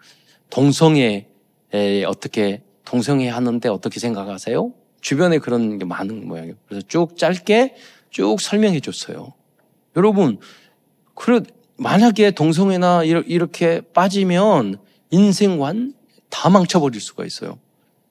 [0.49, 1.27] 동성애
[2.07, 4.73] 어떻게 동성애 하는데 어떻게 생각하세요?
[5.01, 6.55] 주변에 그런 게 많은 모양이에요.
[6.67, 7.75] 그래서 쭉 짧게
[8.09, 9.33] 쭉 설명해 줬어요.
[9.95, 10.39] 여러분,
[11.13, 11.41] 그래,
[11.77, 14.79] 만약에 동성애나 이렇게 빠지면
[15.11, 17.59] 인생 완다 망쳐버릴 수가 있어요.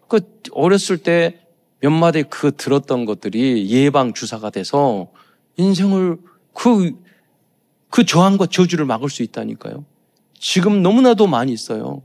[0.09, 0.21] 그
[0.53, 1.40] 어렸을 때
[1.81, 5.09] 몇 마디 그 들었던 것들이 예방 주사가 돼서
[5.57, 6.19] 인생을
[6.53, 6.93] 그,
[7.91, 9.85] 그 저항과 저주를 막을 수 있다니까요.
[10.39, 12.03] 지금 너무나도 많이 있어요.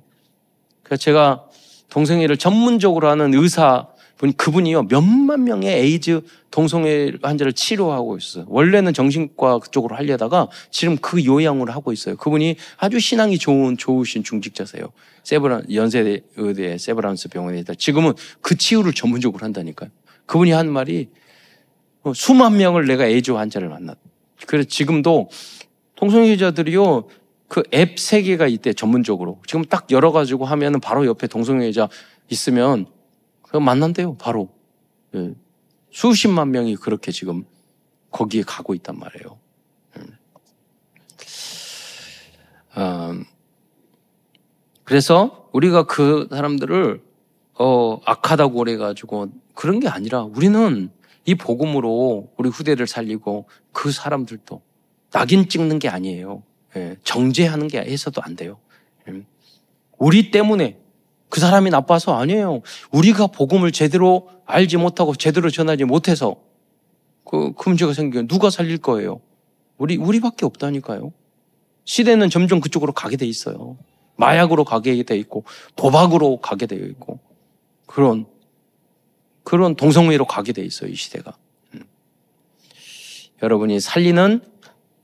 [0.83, 1.45] 그래서 제가
[1.89, 3.90] 동성애를 전문적으로 하는 의사 분
[4.37, 8.45] 그분이요 몇만 명의 에이즈 동성애 환자를 치료하고 있어요.
[8.47, 12.15] 원래는 정신과 그쪽으로 하려다가 지금 그 요양으로 하고 있어요.
[12.17, 14.91] 그분이 아주 신앙이 좋은 좋으신 중직자세요.
[15.23, 17.73] 세브란 연세대 의대 세브란스 병원에 있다.
[17.73, 19.89] 지금은 그 치유를 전문적으로 한다니까요.
[20.27, 21.09] 그분이 한 말이
[22.03, 23.97] 어, 수만 명을 내가 에이즈 환자를 만났.
[24.45, 25.29] 그래서 지금도
[25.95, 27.07] 동성애자들이요
[27.47, 29.41] 그 앱 세 개가 있대 전문적으로.
[29.45, 31.89] 지금 딱 열어가지고 하면은 바로 옆에 동성애자
[32.29, 32.85] 있으면
[33.59, 34.49] 만난대요 바로.
[35.15, 35.33] 예.
[35.91, 37.45] 수십만 명이 그렇게 지금
[38.11, 39.37] 거기에 가고 있단 말이에요.
[42.75, 43.11] 어,
[44.83, 47.01] 그래서 우리가 그 사람들을
[47.59, 50.89] 어, 악하다고 그래가지고 그런 게 아니라 우리는
[51.25, 54.61] 이 복음으로 우리 후대를 살리고 그 사람들도
[55.11, 56.43] 낙인 찍는 게 아니에요.
[56.75, 58.57] 예, 정죄하는 게 해서도 안 돼요.
[59.09, 59.23] 예.
[59.97, 60.80] 우리 때문에
[61.31, 62.61] 그 사람이 나빠서 아니에요.
[62.91, 66.35] 우리가 복음을 제대로 알지 못하고 제대로 전하지 못해서
[67.23, 69.21] 그, 그 문제가 생기면 누가 살릴 거예요?
[69.77, 71.13] 우리, 우리밖에 없다니까요.
[71.85, 73.77] 시대는 점점 그쪽으로 가게 돼 있어요.
[74.17, 75.45] 마약으로 가게 돼 있고,
[75.77, 77.19] 도박으로 가게 되어 있고,
[77.87, 78.25] 그런,
[79.43, 81.37] 그런 동성애로 가게 돼 있어요, 이 시대가.
[81.73, 81.83] 음.
[83.41, 84.41] 여러분이 살리는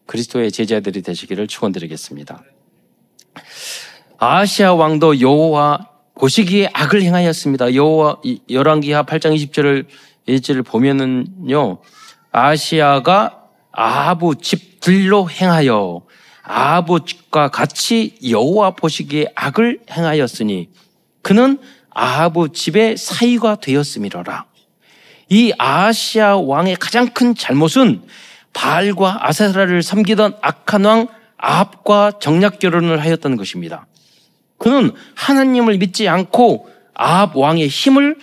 [0.05, 2.43] 그리스도의 제자들이 되시기를 축원드리겠습니다.
[4.17, 7.75] 아시아 왕도 여호와 보시기에 악을 행하였습니다.
[7.75, 8.17] 여호와
[8.49, 9.85] 열왕기하 8장 20절을
[10.27, 11.77] 예절을 보면은요.
[12.31, 16.01] 아시아가 아하부 집들로 행하여
[16.43, 20.69] 아하부 집과 같이 여호와 보시기에 악을 행하였으니
[21.21, 21.59] 그는
[21.91, 24.45] 아하부 집의 사이가 되었음이로라.
[25.29, 28.01] 이 아시아 왕의 가장 큰 잘못은
[28.53, 33.85] 바알과 아세라를 섬기던 악한 왕 아합과 정략 결혼을 하였던 것입니다.
[34.57, 38.17] 그는 하나님을 믿지 않고 아합 왕의 힘을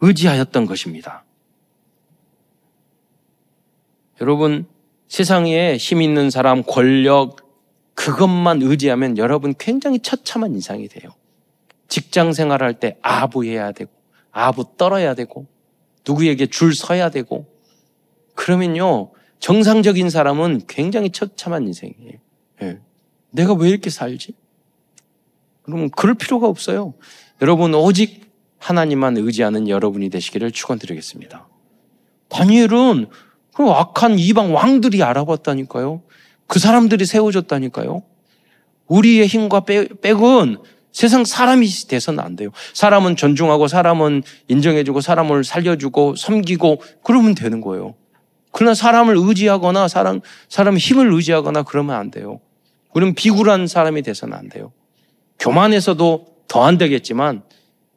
[0.00, 1.24] 의지하였던 것입니다.
[4.20, 4.66] 여러분,
[5.08, 7.36] 세상에 힘 있는 사람, 권력,
[7.94, 11.10] 그것만 의지하면 여러분 굉장히 처참한 인상이 돼요.
[11.88, 13.90] 직장 생활할 때 아부해야 되고,
[14.30, 15.46] 아부 떨어야 되고,
[16.06, 17.46] 누구에게 줄 서야 되고,
[18.34, 22.18] 그러면요, 정상적인 사람은 굉장히 처참한 인생이에요.
[22.60, 22.80] 네.
[23.30, 24.34] 내가 왜 이렇게 살지?
[25.62, 26.94] 그러면 그럴 필요가 없어요.
[27.40, 31.48] 여러분 오직 하나님만 의지하는 여러분이 되시기를 축원드리겠습니다.
[32.28, 33.06] 다니엘은
[33.54, 36.02] 그 악한 이방 왕들이 알아봤다니까요.
[36.46, 38.02] 그 사람들이 세워졌다니까요.
[38.86, 40.58] 우리의 힘과 백은
[40.92, 42.50] 세상 사람이 돼서는 안 돼요.
[42.74, 47.94] 사람은 존중하고 사람은 인정해주고 사람을 살려주고 섬기고 그러면 되는 거예요.
[48.52, 52.40] 그러나 사람을 의지하거나 사람, 사람 힘을 의지하거나 그러면 안 돼요.
[52.94, 54.72] 우리는 비굴한 사람이 돼서는 안 돼요.
[55.42, 57.42] 교만해서도 더 안 되겠지만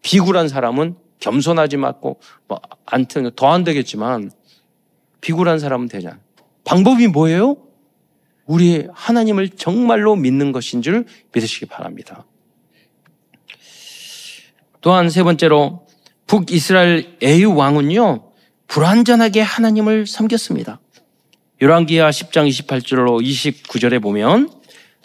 [0.01, 4.31] 비굴한 사람은 겸손하지 말고 뭐 안튼 더 안 되겠지만
[5.21, 6.19] 비굴한 사람은 되잖아.
[6.63, 7.57] 방법이 뭐예요?
[8.45, 12.25] 우리 하나님을 정말로 믿는 것인 줄 믿으시기 바랍니다.
[14.81, 15.87] 또한 세 번째로
[16.27, 18.31] 북이스라엘 에유 왕은요
[18.67, 20.79] 불완전하게 하나님을 섬겼습니다.
[21.61, 24.49] 열왕기하 10장 28절로 29절에 보면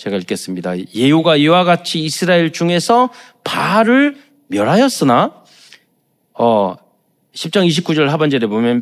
[0.01, 0.79] 제가 읽겠습니다.
[0.95, 3.11] 예후가 이와 같이 이스라엘 중에서
[3.45, 5.35] 바알을 멸하였으나
[6.33, 6.75] 어
[7.35, 8.81] 10장 29절 하반절에 보면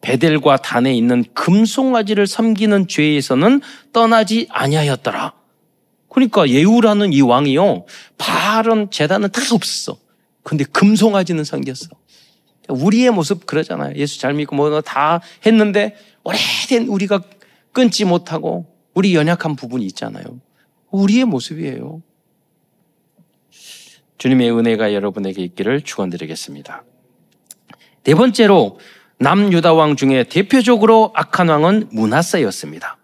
[0.00, 3.60] 베델과 단에 있는 금송아지를 섬기는 죄에서는
[3.92, 5.32] 떠나지 아니하였더라.
[6.08, 7.86] 그러니까 예후라는 이 왕이요.
[8.18, 9.96] 바알은 재단은 다 없었어.
[10.42, 11.86] 근데 금송아지는 섬겼어.
[12.68, 13.94] 우리의 모습 그러잖아요.
[13.94, 17.22] 예수 잘 믿고 뭐 다 했는데 오래된 우리가
[17.72, 20.24] 끊지 못하고 우리 연약한 부분이 있잖아요.
[20.90, 22.02] 우리의 모습이에요.
[24.18, 26.84] 주님의 은혜가 여러분에게 있기를 축원드리겠습니다.
[28.04, 28.78] 네 번째로
[29.18, 32.98] 남유다 왕 중에 대표적으로 악한 왕은 문하세였습니다.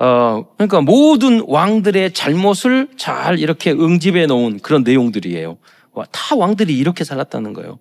[0.00, 5.58] 어, 그러니까 모든 왕들의 잘못을 잘 이렇게 응집해 놓은 그런 내용들이에요.
[6.12, 7.78] 다 왕들이 이렇게 살았다는 거예요.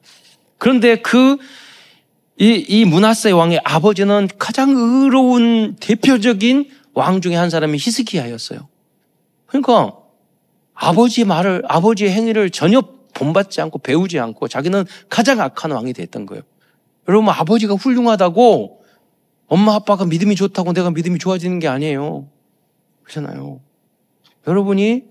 [0.58, 1.38] 그런데 그,
[2.40, 8.68] 이, 이 문하세 왕의 아버지는 가장 의로운 대표적인 왕 중에 한 사람이 히스기야였어요.
[9.46, 9.96] 그러니까
[10.74, 12.82] 아버지 말을 아버지의 행위를 전혀
[13.14, 16.42] 본받지 않고 배우지 않고 자기는 가장 악한 왕이 됐던 거예요.
[17.08, 18.84] 여러분 아버지가 훌륭하다고
[19.46, 22.28] 엄마 아빠가 믿음이 좋다고 내가 믿음이 좋아지는 게 아니에요.
[23.04, 23.62] 그렇잖아요.
[24.48, 25.04] 여러분이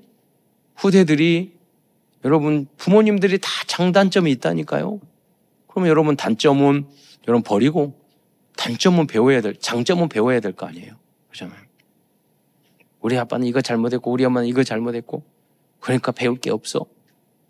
[0.74, 1.52] 후대들이
[2.24, 4.98] 여러분 부모님들이 다 장단점이 있다니까요.
[5.68, 6.86] 그러면 여러분 단점은
[7.28, 7.94] 여러분 버리고
[8.56, 10.94] 단점은 배워야 될 장점은 배워야 될 거 아니에요.
[11.28, 11.65] 그렇잖아요.
[13.06, 15.22] 우리 아빠는 이거 잘못했고 우리 엄마는 이거 잘못했고
[15.78, 16.86] 그러니까 배울 게 없어.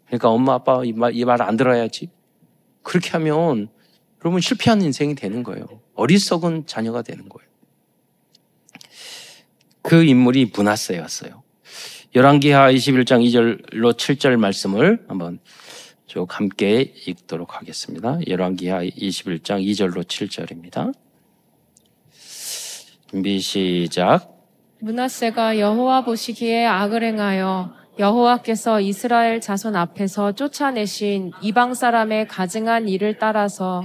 [0.05, 2.11] 그러니까 엄마 아빠 이 말 안 들어야지.
[2.83, 3.69] 그렇게 하면
[4.23, 5.67] 여러분 실패한 인생이 되는 거예요.
[5.95, 7.49] 어리석은 자녀가 되는 거예요.
[9.81, 11.43] 그 인물이 문하세였어요.
[12.15, 15.39] 열왕기하 21장 2절로 7절 말씀을 한번
[16.07, 18.19] 쭉 함께 읽도록 하겠습니다.
[18.29, 20.93] 열왕기하 21장 2절로 7절입니다.
[23.09, 24.36] 준비 시작.
[24.87, 33.85] 문하세가 여호와 보시기에 악을 행하여 여호와께서 이스라엘 자손 앞에서 쫓아내신 이방 사람의 가증한 일을 따라서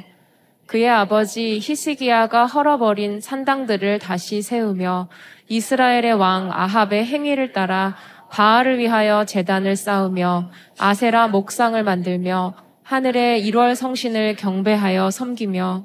[0.68, 5.10] 그의 아버지 히스기야가 헐어버린 산당들을 다시 세우며
[5.50, 7.96] 이스라엘의 왕 아합의 행위를 따라
[8.30, 15.84] 바알을 위하여 재단을 쌓으며 아세라 목상을 만들며 하늘의 1월 성신을 경배하여 섬기며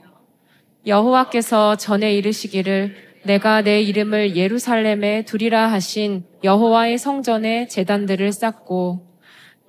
[0.86, 9.04] 여호와께서 전에 이르시기를 내가 내 이름을 예루살렘에 두리라 하신 여호와의 성전에 재단들을 쌓고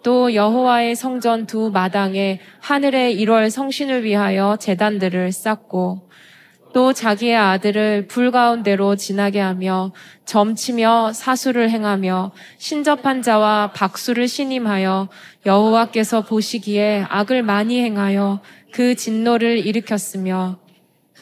[0.03, 6.07] 또 여호와의 성전 두 마당에 하늘의 1월 성신을 위하여 재단들을 쌓고
[6.71, 9.91] 또 자기의 아들을 불 가운데로 지나게 하며
[10.25, 15.09] 점치며 사수를 행하며 신접한 자와 박수를 신임하여
[15.47, 18.41] 여호와께서 보시기에 악을 많이 행하여
[18.71, 20.59] 그 진노를 일으켰으며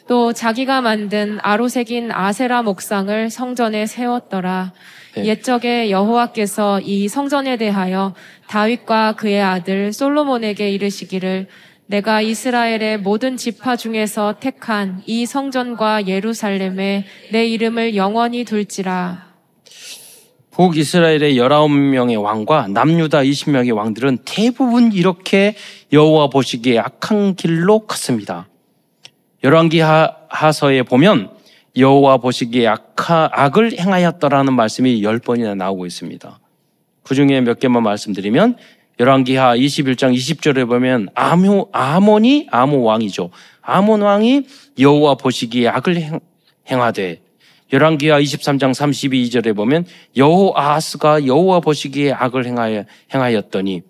[0.08, 4.72] 또 자기가 만든 아로색인 아세라 목상을 성전에 세웠더라.
[5.16, 5.24] 네.
[5.24, 8.14] 옛적에 여호와께서 이 성전에 대하여
[8.46, 11.48] 다윗과 그의 아들 솔로몬에게 이르시기를
[11.86, 19.26] 내가 이스라엘의 모든 지파 중에서 택한 이 성전과 예루살렘에 내 이름을 영원히 둘지라.
[20.50, 25.54] 북 이스라엘의 19명의 왕과 남유다 20명의 왕들은 대부분 이렇게
[25.92, 28.48] 여호와 보시기에 악한 길로 갔습니다.
[29.46, 31.30] 열왕기 하서에 보면
[31.76, 36.40] 여호와 보시기에 악하, 악을 행하였더라는 말씀이 10번이나 나오고 있습니다.
[37.04, 38.56] 그 중에 몇 개만 말씀드리면
[38.98, 43.30] 열왕기하 21장 20절에 보면 아모, 아몬이 아모 왕이죠.
[43.62, 44.48] 아몬 왕이
[44.80, 46.18] 여호와 보시기에 악을 행,
[46.68, 47.20] 행하되
[47.72, 49.84] 열왕기하 23장 32절에 보면
[50.16, 53.82] 여호아스가 여호와 보시기에 악을 행하여, 행하였더니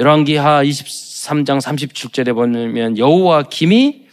[0.00, 4.03] 열왕기하 23장 37절에 보면 여호와 김이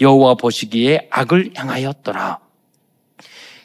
[0.00, 2.38] 여호와 보시기에 악을 행하였더라.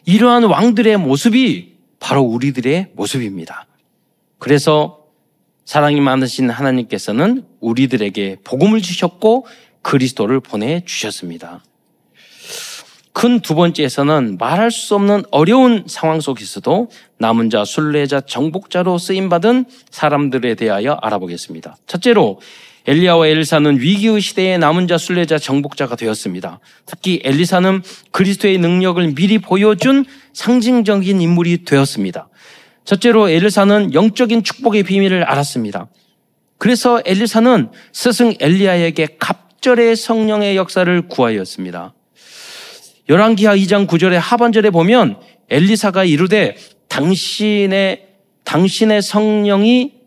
[0.05, 3.65] 이러한 왕들의 모습이 바로 우리들의 모습입니다.
[4.37, 5.05] 그래서
[5.65, 9.47] 사랑이 많으신 하나님께서는 우리들에게 복음을 주셨고
[9.81, 11.63] 그리스도를 보내 주셨습니다.
[13.13, 19.65] 큰 두 번째에서는 말할 수 없는 어려운 상황 속에서도 남은 자, 순례자, 정복자로 쓰임 받은
[19.91, 21.77] 사람들에 대하여 알아보겠습니다.
[21.85, 22.41] 첫째로
[22.85, 26.59] 엘리야와 엘리사는 위기의 시대에 남은 자, 순례자, 정복자가 되었습니다.
[26.85, 32.27] 특히 엘리사는 그리스도의 능력을 미리 보여준 상징적인 인물이 되었습니다.
[32.83, 35.87] 첫째로 엘리사는 영적인 축복의 비밀을 알았습니다.
[36.57, 41.93] 그래서 엘리사는 스승 엘리야에게 갑절의 성령의 역사를 구하였습니다.
[43.09, 45.19] 열왕기하 2장 9절의 하반절에 보면
[45.49, 46.55] 엘리사가 이르되
[46.89, 48.07] 당신의
[48.43, 50.02] 당신의 성령이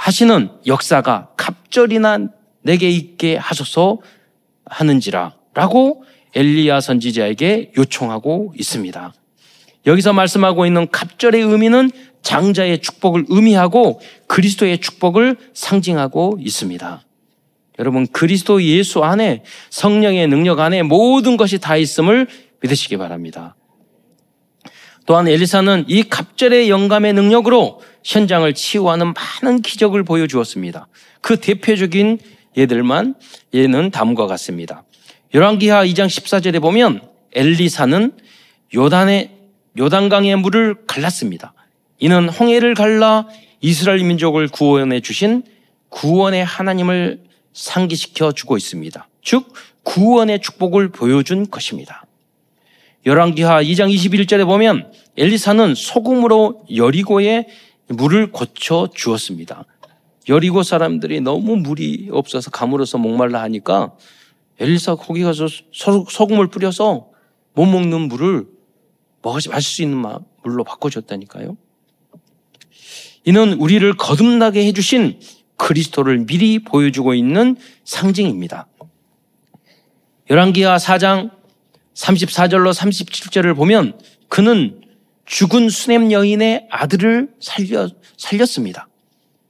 [0.00, 2.28] 하시는 역사가 갑절이나
[2.62, 3.98] 내게 있게 하소서
[4.64, 9.12] 하는지라 라고 엘리야 선지자에게 요청하고 있습니다.
[9.86, 11.90] 여기서 말씀하고 있는 갑절의 의미는
[12.22, 17.02] 장자의 축복을 의미하고 그리스도의 축복을 상징하고 있습니다.
[17.78, 22.26] 여러분, 그리스도 예수 안에 성령의 능력 안에 모든 것이 다 있음을
[22.62, 23.54] 믿으시기 바랍니다.
[25.10, 30.86] 또한 엘리사는 이 갑절의 영감의 능력으로 현장을 치유하는 많은 기적을 보여주었습니다.
[31.20, 32.20] 그 대표적인
[32.56, 33.16] 예들만
[33.52, 34.84] 예는 다음과 같습니다.
[35.34, 38.12] 열왕기하 2장 14절에 보면 엘리사는
[38.72, 39.32] 요단의
[39.76, 41.54] 요단강의 물을 갈랐습니다.
[41.98, 43.26] 이는 홍해를 갈라
[43.60, 45.42] 이스라엘 민족을 구원해 주신
[45.88, 49.08] 구원의 하나님을 상기시켜 주고 있습니다.
[49.24, 52.04] 즉 구원의 축복을 보여준 것입니다.
[53.06, 57.46] 열왕기하 2장 21절에 보면 엘리사는 소금으로 여리고의
[57.88, 59.64] 물을 고쳐 주었습니다.
[60.28, 63.94] 여리고 사람들이 너무 물이 없어서 가물어서 목말라 하니까
[64.58, 67.08] 엘리사 거기 가서 소금을 뿌려서
[67.54, 68.46] 못 먹는 물을
[69.22, 70.04] 마실 수 있는
[70.42, 71.56] 물로 바꿔줬다니까요.
[73.24, 75.20] 이는 우리를 거듭나게 해주신
[75.56, 78.66] 그리스도를 미리 보여주고 있는 상징입니다.
[80.30, 81.39] 열왕기하 4장
[81.94, 83.98] 34절로 37절을 보면
[84.28, 84.80] 그는
[85.26, 88.88] 죽은 수냄 여인의 아들을 살려, 살렸습니다.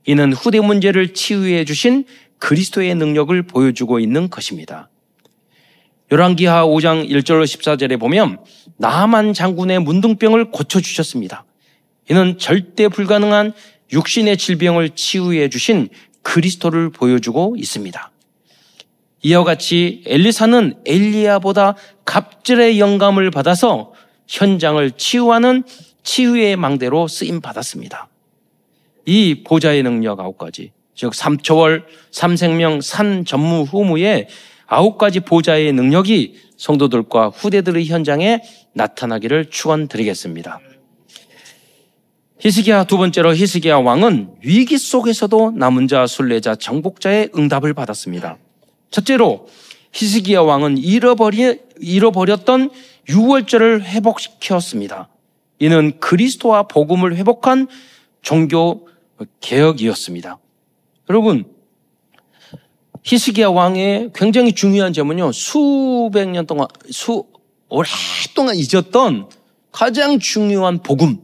[0.07, 2.05] 이는 후대 문제를 치유해 주신
[2.39, 4.91] 그리스도의 능력을 보여주고 있는 것입니다.
[6.11, 8.39] 열왕기하 5장 1절로 14절에 보면
[8.77, 11.45] 나만 장군의 문둥병을 고쳐 주셨습니다.
[12.11, 13.53] 이는 절대 불가능한
[13.93, 15.89] 육신의 질병을 치유해 주신
[16.23, 18.10] 그리스도를 보여주고 있습니다.
[19.23, 23.93] 이와 같이 엘리사는 엘리야보다 갑절의 영감을 받아서
[24.27, 25.65] 현장을 치유하는
[26.03, 28.09] 치유의 망대로 쓰임 받았습니다.
[29.07, 34.29] 이 보좌의 능력 아홉 가지, 즉 삼초월, 삼생명, 산 전무, 후무의
[34.67, 38.41] 아홉 가지 보좌의 능력이 성도들과 후대들의 현장에
[38.75, 40.61] 나타나기를 축원드리겠습니다.
[42.39, 48.39] 히스기야 두 번째로 히스기야 왕은 위기 속에서도 남은 자, 순례자, 정복자의 응답을 받았습니다.
[48.91, 49.49] 첫째로
[49.93, 52.71] 히스기야 왕은 잃어버리, 잃어버렸던
[53.09, 55.09] 유월절을 회복시켰습니다.
[55.59, 57.69] 이는 그리스도와 복음을 회복한
[58.23, 58.89] 종교
[59.41, 60.39] 개혁이었습니다.
[61.09, 61.45] 여러분,
[63.03, 67.25] 히스기야 왕의 굉장히 중요한 점은요, 수백 년 동안, 수,
[67.69, 69.29] 오랫동안 잊었던
[69.73, 71.19] 가장 중요한 복음,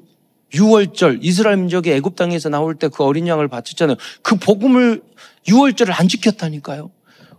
[0.53, 3.97] 6월절, 이스라엘 민족이 애굽 땅에서 나올 때 그 어린 양을 바쳤잖아요.
[4.23, 5.03] 그 복음을
[5.47, 6.91] 6월절을 안 지켰다니까요.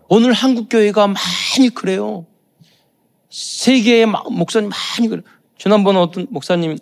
[0.09, 2.25] 오늘 한국 교회가 많이 그래요.
[3.29, 5.23] 세계의 목사님 많이 그래요.
[5.57, 6.77] 지난번에 어떤 목사님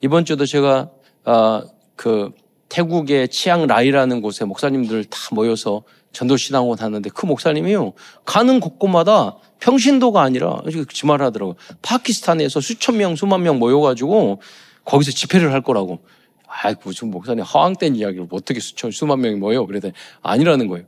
[0.00, 0.90] 이번 주도 제가
[1.24, 1.62] 아,
[1.94, 2.30] 그
[2.70, 7.92] 태국의 치앙 라이라는 곳에 목사님들 다 모여서 전도 신앙원 하는데 그 목사님이요
[8.24, 11.56] 가는 곳곳마다 평신도가 아니라 지말 하더라고요.
[11.82, 14.40] 파키스탄에서 수천 명, 수만 명 모여가지고
[14.84, 16.00] 거기서 집회를 할 거라고.
[16.46, 19.64] 아이고, 무슨 목사님 허황된 이야기를 어떻게 수천, 수만 명이 모여?
[19.66, 20.86] 그래더니 아니라는 거예요.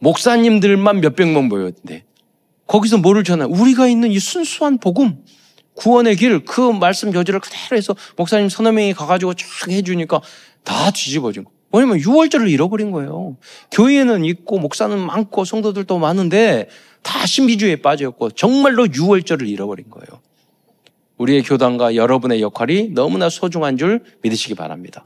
[0.00, 2.04] 목사님들만 몇백 명 모였는데
[2.66, 3.44] 거기서 뭐를 전해?
[3.44, 5.24] 우리가 있는 이 순수한 복음,
[5.74, 10.20] 구원의 길, 그 말씀 교지를 그대로 해서 목사님 서너 명이 가가지고 쫙 해주니까
[10.62, 11.50] 다 뒤집어진 거.
[11.72, 13.36] 왜냐면 6월절을 잃어버린 거예요.
[13.70, 16.68] 교회는 있고 목사는 많고 성도들도 많은데
[17.02, 20.20] 다 신비주의에 빠졌고 정말로 6월절을 잃어버린 거예요.
[21.16, 25.04] 우리의 교단과 여러분의 역할이 너무나 소중한 줄 믿으시기 바랍니다.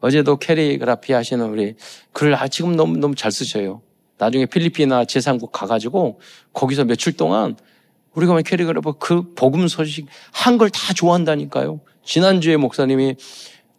[0.00, 1.74] 어제도 캐리그라피 하시는 우리
[2.12, 3.82] 글을 아, 지금 너무 너무 잘 쓰셔요.
[4.18, 6.20] 나중에 필리핀이나 제3국 가가지고
[6.52, 7.56] 거기서 며칠 동안
[8.14, 11.80] 우리가 캐리그라피 그 복음 소식 한 걸 다 좋아한다니까요.
[12.04, 13.16] 지난주에 목사님이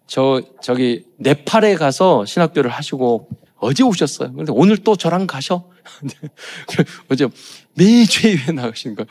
[0.07, 4.33] 저 저기 네팔에 가서 신학교를 하시고 어제 오셨어요.
[4.33, 5.69] 그런데 오늘 또 저랑 가셔.
[7.09, 7.27] 어제
[7.75, 9.05] 매주 예배 나가신 거.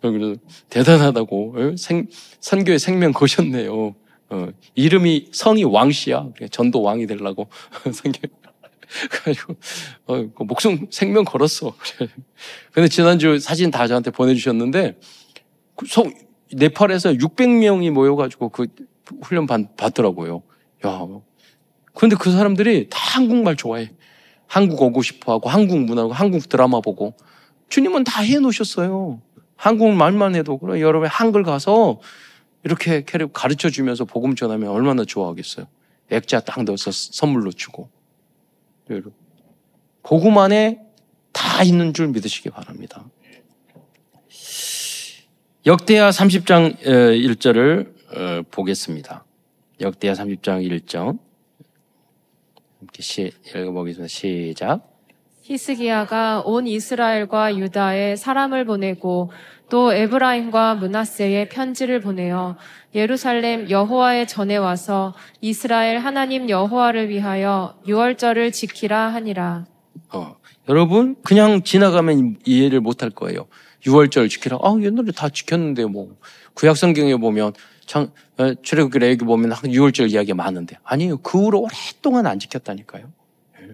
[0.00, 1.54] 그래서 대단하다고.
[1.56, 1.76] 어?
[1.76, 2.06] 생,
[2.40, 3.94] 선교의 생명 거셨네요.
[4.30, 6.28] 어, 이름이 성이 왕씨야.
[6.50, 7.48] 전도 왕이 되려고
[7.92, 8.20] 선교.
[9.10, 9.56] 그래가지고
[10.06, 11.74] 어, 그 목숨 생명 걸었어.
[12.72, 14.98] 근데 지난주 사진 다 저한테 보내주셨는데
[15.76, 16.12] 그 성,
[16.52, 18.66] 네팔에서 600명이 모여가지고 그
[19.22, 20.42] 훈련 받, 받더라고요.
[20.86, 21.06] 야,
[21.94, 23.90] 그런데 그 사람들이 다 한국말 좋아해.
[24.46, 27.14] 한국 오고 싶어 하고, 한국 문화고, 한국 드라마 보고.
[27.68, 29.20] 주님은 다 해놓으셨어요.
[29.54, 30.58] 한국 말만 해도.
[30.58, 32.00] 그럼 여러분 한글 가서
[32.64, 35.66] 이렇게 가르쳐 주면서 복음 전하면 얼마나 좋아하겠어요.
[36.10, 37.90] 액자 딱 넣어서 선물로 주고.
[38.94, 39.12] 여러분.
[40.02, 40.80] 복음 안에
[41.32, 43.04] 다 있는 줄 믿으시기 바랍니다.
[45.66, 49.24] 역대하 30장 1절을 어, 보겠습니다.
[49.80, 51.18] 역대하 30장 1절.
[52.80, 54.08] 함께 시, 읽어보겠습니다.
[54.08, 54.90] 시작.
[55.42, 59.30] 히스기야가 온 이스라엘과 유다에 사람을 보내고
[59.70, 62.56] 또 에브라임과 문하세에 편지를 보내어
[62.94, 69.64] 예루살렘 여호와의 전에 와서 이스라엘 하나님 여호와를 위하여 유월절을 지키라 하니라.
[70.12, 70.36] 어,
[70.68, 73.46] 여러분 그냥 지나가면 이해를 못할 거예요.
[73.86, 74.58] 유월절 지키라.
[74.60, 76.16] 아 옛날에 다 지켰는데 뭐
[76.54, 77.52] 구약 성경에 보면
[77.86, 81.18] 참 어, 출애굽기 레기 보면 6월절 이야기가 많은데 아니에요.
[81.18, 83.10] 그 후로 오랫동안 안 지켰다니까요.
[83.60, 83.68] 예.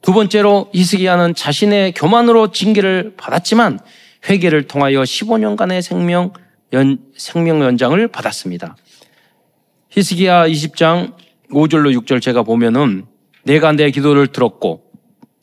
[0.00, 3.80] 두 번째로 히스기야는 자신의 교만으로 징계를 받았지만
[4.28, 6.32] 회개를 통하여 15년간의 생명
[6.72, 8.76] 연, 생명 연장을 받았습니다.
[9.90, 11.14] 히스기야 20장
[11.50, 13.06] 5절로 6절 제가 보면은
[13.44, 14.82] 내가 내 기도를 들었고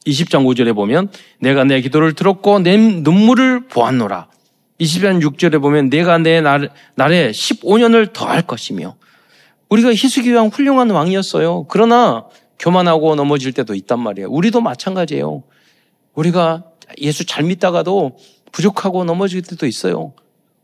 [0.06, 1.10] 20장 5절에 보면
[1.40, 4.30] 내가 내 기도를 들었고 내 눈물을 보았노라.
[4.80, 8.96] 20장 6절에 보면 내가 내 날, 날에 15년을 더할 것이며
[9.70, 11.68] 우리가 희수기 왕 훌륭한 왕이었어요.
[11.70, 12.26] 그러나
[12.60, 14.30] 교만하고 넘어질 때도 있단 말이에요.
[14.30, 15.44] 우리도 마찬가지예요.
[16.14, 16.64] 우리가
[17.00, 18.18] 예수 잘 믿다가도
[18.52, 20.14] 부족하고 넘어질 때도 있어요.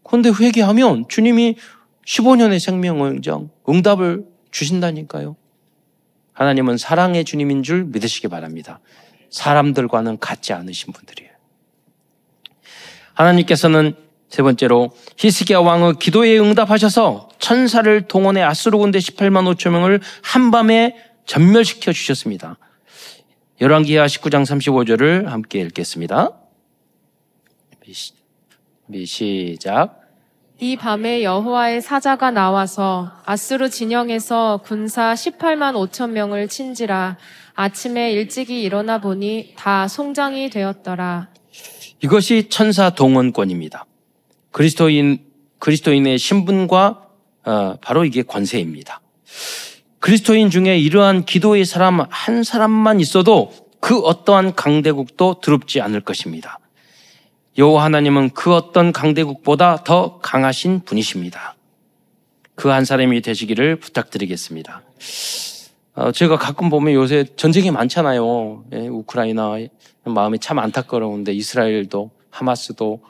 [0.04, 1.56] 그런데 회개하면 주님이
[2.06, 5.36] 15년의 생명응정 응답을 주신다니까요.
[6.34, 8.80] 하나님은 사랑의 주님인 줄 믿으시기 바랍니다.
[9.30, 11.32] 사람들과는 같지 않으신 분들이에요.
[13.14, 13.96] 하나님께서는
[14.30, 21.92] 세 번째로 히스기야 왕의 기도에 응답하셔서 천사를 동원해 아수르 군대 18만 5천 명을 한밤에 전멸시켜
[21.92, 22.58] 주셨습니다.
[23.60, 26.34] 열왕기하 19장 35절을 함께 읽겠습니다.
[29.06, 30.02] 시작.
[30.60, 37.18] 이 밤에 여호와의 사자가 나와서 아수르 진영에서 군사 18만 5천 명을 친지라
[37.54, 41.30] 아침에 일찍이 일어나 보니 다 송장이 되었더라.
[42.02, 43.86] 이것이 천사 동원권입니다.
[44.52, 45.20] 그리스도인
[45.60, 47.08] 그리스도인의 신분과
[47.46, 49.02] 어, 바로 이게 권세입니다.
[50.00, 56.60] 그리스도인 중에 이러한 기도의 사람 한 사람만 있어도 그 어떠한 강대국도 두렵지 않을 것입니다.
[57.58, 61.56] 여호와 하나님은 그 어떤 강대국보다 더 강하신 분이십니다.
[62.56, 64.82] 그 한 사람이 되시기를 부탁드리겠습니다.
[65.96, 68.66] 어, 제가 가끔 보면 요새 전쟁이 많잖아요.
[68.74, 69.58] 예, 우크라이나
[70.06, 73.02] 마음이 참 안타까운데 이스라엘도 하마스도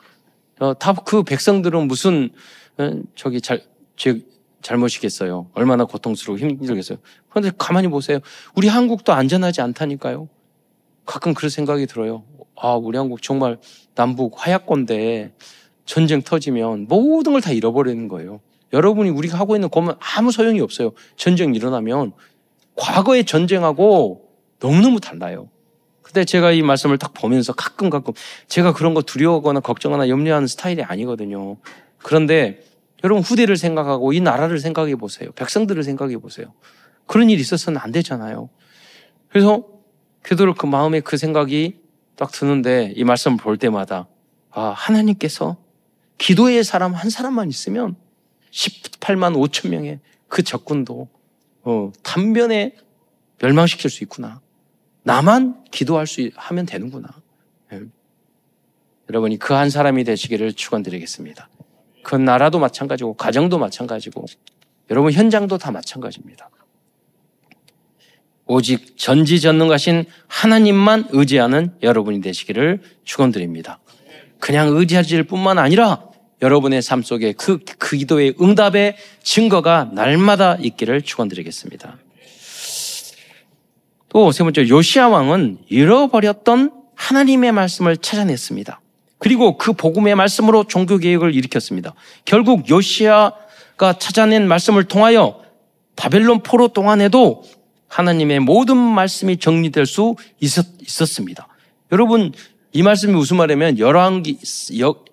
[0.59, 2.29] 어, 다그 백성들은 무슨
[2.77, 3.61] 어, 저기 잘
[3.97, 4.21] 제
[4.61, 5.49] 잘못이겠어요.
[5.53, 6.99] 얼마나 고통스럽고 힘들겠어요.
[7.29, 8.19] 그런데 가만히 보세요.
[8.55, 10.29] 우리 한국도 안전하지 않다니까요.
[11.05, 12.23] 가끔 그런 생각이 들어요.
[12.59, 13.57] 아, 우리 한국 정말
[13.95, 15.33] 남북 화약권데
[15.85, 18.41] 전쟁 터지면 모든 걸 다 잃어버리는 거예요.
[18.73, 20.91] 여러분이 우리가 하고 있는 것만 아무 소용이 없어요.
[21.15, 22.11] 전쟁 일어나면
[22.75, 24.29] 과거의 전쟁하고
[24.59, 25.49] 너무너무 달라요.
[26.01, 28.13] 근데 제가 이 말씀을 딱 보면서 가끔 가끔
[28.47, 31.57] 제가 그런 거 두려워하거나 걱정하거나 염려하는 스타일이 아니거든요.
[31.99, 32.61] 그런데
[33.03, 35.31] 여러분 후대를 생각하고 이 나라를 생각해 보세요.
[35.33, 36.53] 백성들을 생각해 보세요.
[37.05, 38.49] 그런 일이 있었으면 안 되잖아요.
[39.29, 39.63] 그래서
[40.21, 41.86] 그대로 그 마음에 그 생각이
[42.17, 44.07] 딱 드는데 이 말씀을 볼 때마다
[44.51, 45.55] 아, 하나님께서
[46.17, 47.95] 기도의 사람 한 사람만 있으면
[48.51, 51.07] 18만 5천 명의 그 적군도
[51.63, 52.75] 어, 단변에
[53.39, 54.41] 멸망시킬 수 있구나.
[55.03, 57.07] 나만 기도할 수 하면 되는구나.
[57.73, 57.81] 예.
[59.09, 61.49] 여러분이 그 한 사람이 되시기를 축원드리겠습니다.
[62.03, 64.25] 그 나라도 마찬가지고 가정도 마찬가지고
[64.89, 66.49] 여러분 현장도 다 마찬가지입니다.
[68.47, 73.79] 오직 전지전능하신 하나님만 의지하는 여러분이 되시기를 축원드립니다.
[74.39, 76.03] 그냥 의지하실 뿐만 아니라
[76.41, 81.97] 여러분의 삶 속에 그, 그 기도의 응답의 증거가 날마다 있기를 축원드리겠습니다.
[84.09, 88.81] 또 세 번째 요시아 왕은 잃어버렸던 하나님의 말씀을 찾아냈습니다.
[89.19, 91.93] 그리고 그 복음의 말씀으로 종교 개혁을 일으켰습니다.
[92.25, 95.41] 결국 요시아가 찾아낸 말씀을 통하여
[95.95, 97.43] 바벨론 포로 동안에도
[97.87, 101.47] 하나님의 모든 말씀이 정리될 수 있었, 습니다
[101.91, 102.33] 여러분
[102.73, 104.39] 이 말씀이 무슨 말이냐면 열왕기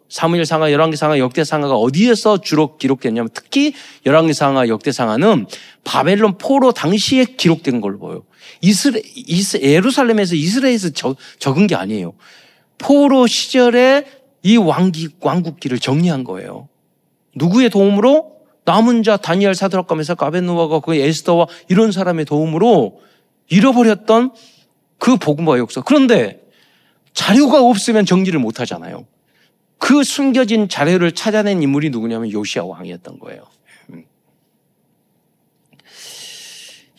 [0.08, 3.74] 사무엘 상하, 열왕기 상하, 역대 상하가 어디에서 주로 기록됐냐면 특히
[4.06, 5.46] 열왕기 상하, 역대 상하는
[5.82, 8.22] 바벨론 포로 당시에 기록된 걸로 보여요.
[8.60, 12.12] 이스라, 이스, 예루살렘에서 이스라엘에서 적, 적은 게 아니에요.
[12.78, 14.04] 포로 시절에
[14.44, 16.68] 이 왕기, 왕국기를 정리한 거예요.
[17.34, 18.33] 누구의 도움으로?
[18.64, 23.00] 남은 자 다니엘 사드락과 메사 가벤누아가 그 에스더와 이런 사람의 도움으로
[23.48, 24.32] 잃어버렸던
[24.98, 25.82] 그 복음과 역사.
[25.82, 26.40] 그런데
[27.12, 29.06] 자료가 없으면 정리를 못 하잖아요.
[29.78, 33.42] 그 숨겨진 자료를 찾아낸 인물이 누구냐면 요시아 왕이었던 거예요.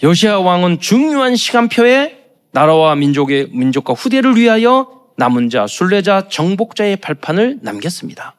[0.03, 8.35] 요시아 왕은 중요한 시간표에 나라와 민족의 민족과 후대를 위하여 남은 자, 순례자, 정복자의 발판을 남겼습니다.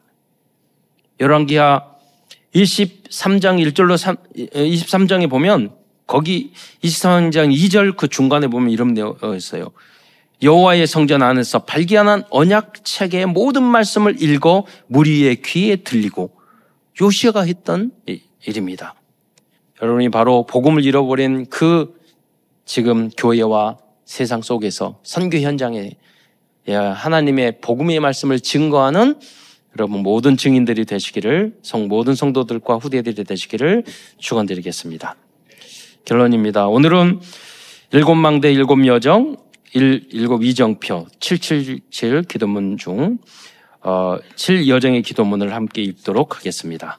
[1.19, 1.96] 열왕기하
[2.63, 5.71] 23장 1절로 3, 23장에 보면
[6.05, 6.53] 거기
[6.83, 9.71] 23장 2절 그 중간에 보면 이런 내용 있어요.
[10.41, 16.31] 여호와의 성전 안에서 발견한 언약 책의 모든 말씀을 읽어 무리의 귀에 들리고
[17.01, 17.91] 요시아가 했던
[18.45, 18.95] 일입니다.
[19.81, 21.99] 여러분이 바로 복음을 잃어버린 그
[22.65, 25.91] 지금 교회와 세상 속에서 선교 현장에
[26.67, 29.19] 하나님의 복음의 말씀을 증거하는
[29.79, 33.83] 여러분 모든 증인들이 되시기를 성 모든 성도들과 후대들이 되시기를
[34.17, 35.15] 축원드리겠습니다.
[36.03, 36.67] 결론입니다.
[36.67, 37.19] 오늘은
[37.91, 39.37] 일곱 망대 일곱 여정
[39.73, 43.19] 일, 일곱 이정표 777 기도문 중
[43.81, 46.97] 어, 7여정의 기도문을 함께 읽도록 하겠습니다.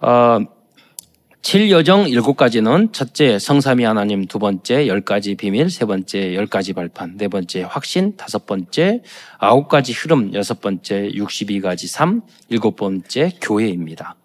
[0.00, 0.40] 어,
[1.42, 7.62] 7여정 7가지는 첫째 성삼위 하나님, 두 번째 10가지 비밀, 세 번째 10가지 발판, 네 번째
[7.62, 9.02] 확신, 다섯 번째
[9.40, 14.16] 9가지 흐름, 여섯 번째 62가지 삶, 일곱 번째 교회입니다.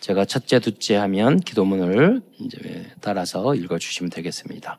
[0.00, 4.78] 제가 첫째, 둘째 하면 기도문을 이제 따라서 읽어주시면 되겠습니다.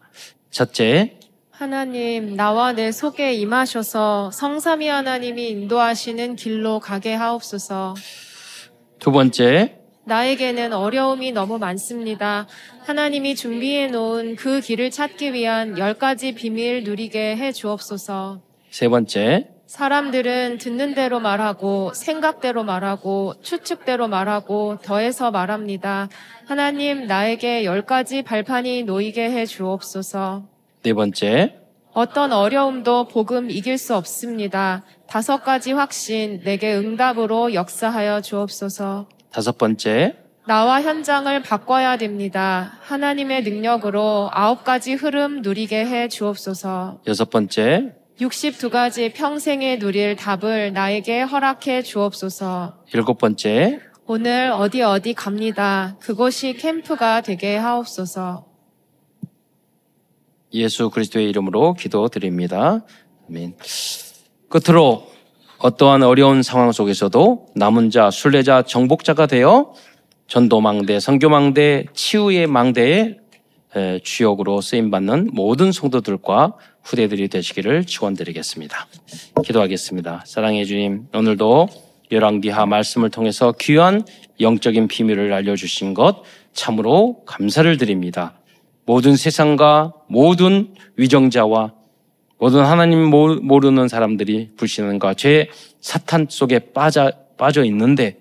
[0.52, 1.18] 첫째,
[1.50, 7.96] 하나님, 나와 내 속에 임하셔서 성삼위 하나님이 인도하시는 길로 가게 하옵소서.
[9.00, 12.48] 두 번째, 나에게는 어려움이 너무 많습니다.
[12.86, 18.42] 하나님이 준비해 놓은 그 길을 찾기 위한 열 가지 비밀 누리게 해 주옵소서.
[18.70, 26.10] 세 번째, 사람들은 듣는 대로 말하고 생각대로 말하고 추측대로 말하고 더해서 말합니다.
[26.46, 30.48] 하나님 나에게 열 가지 발판이 놓이게 해 주옵소서.
[30.84, 31.56] 네 번째,
[31.94, 34.84] 어떤 어려움도 복음 이길 수 없습니다.
[35.08, 39.08] 다섯 가지 확신 내게 응답으로 역사하여 주옵소서.
[39.36, 40.16] 다섯 번째,
[40.48, 42.80] 나와 현장을 바꿔야 됩니다.
[42.84, 47.02] 하나님의 능력으로 아홉 가지 흐름 누리게 해 주옵소서.
[47.06, 52.86] 여섯 번째, 62가지 평생에 누릴 답을 나에게 허락해 주옵소서.
[52.94, 55.98] 일곱 번째, 오늘 어디 어디 갑니다.
[56.00, 58.46] 그곳이 캠프가 되게 하옵소서.
[60.54, 62.86] 예수 그리스도의 이름으로 기도드립니다.
[63.28, 63.58] 아멘.
[64.48, 65.14] 끝으로
[65.66, 69.74] 어떠한 어려운 상황 속에서도 남은 자, 순례자, 정복자가 되어
[70.28, 73.18] 전도망대, 선교망대, 치유의 망대의
[74.04, 76.54] 주역으로 쓰임받는 모든 성도들과
[76.84, 78.88] 후대들이 되시기를 축원드리겠습니다.
[79.44, 80.22] 기도하겠습니다.
[80.28, 81.68] 사랑해 주님, 오늘도
[82.12, 84.06] 열왕기하 말씀을 통해서 귀한
[84.40, 86.22] 영적인 비밀을 알려주신 것
[86.54, 88.36] 참으로 감사를 드립니다.
[88.86, 91.74] 모든 세상과 모든 위정자와
[92.38, 98.20] 모든 하나님 모르는 사람들이 불신과 죄 사탄 속에 빠져, 빠져 있는데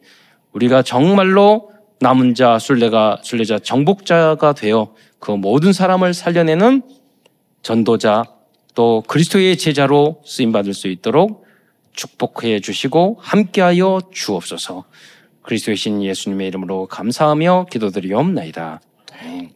[0.53, 6.83] 우리가 정말로 남은 자, 순례가, 순례자, 정복자가 되어 그 모든 사람을 살려내는
[7.63, 8.25] 전도자
[8.75, 11.47] 또 그리스도의 제자로 쓰임받을 수 있도록
[11.93, 14.85] 축복해 주시고 함께하여 주옵소서
[15.43, 18.81] 그리스도의 신 예수님의 이름으로 감사하며 기도드리옵나이다.
[19.13, 19.54] 네.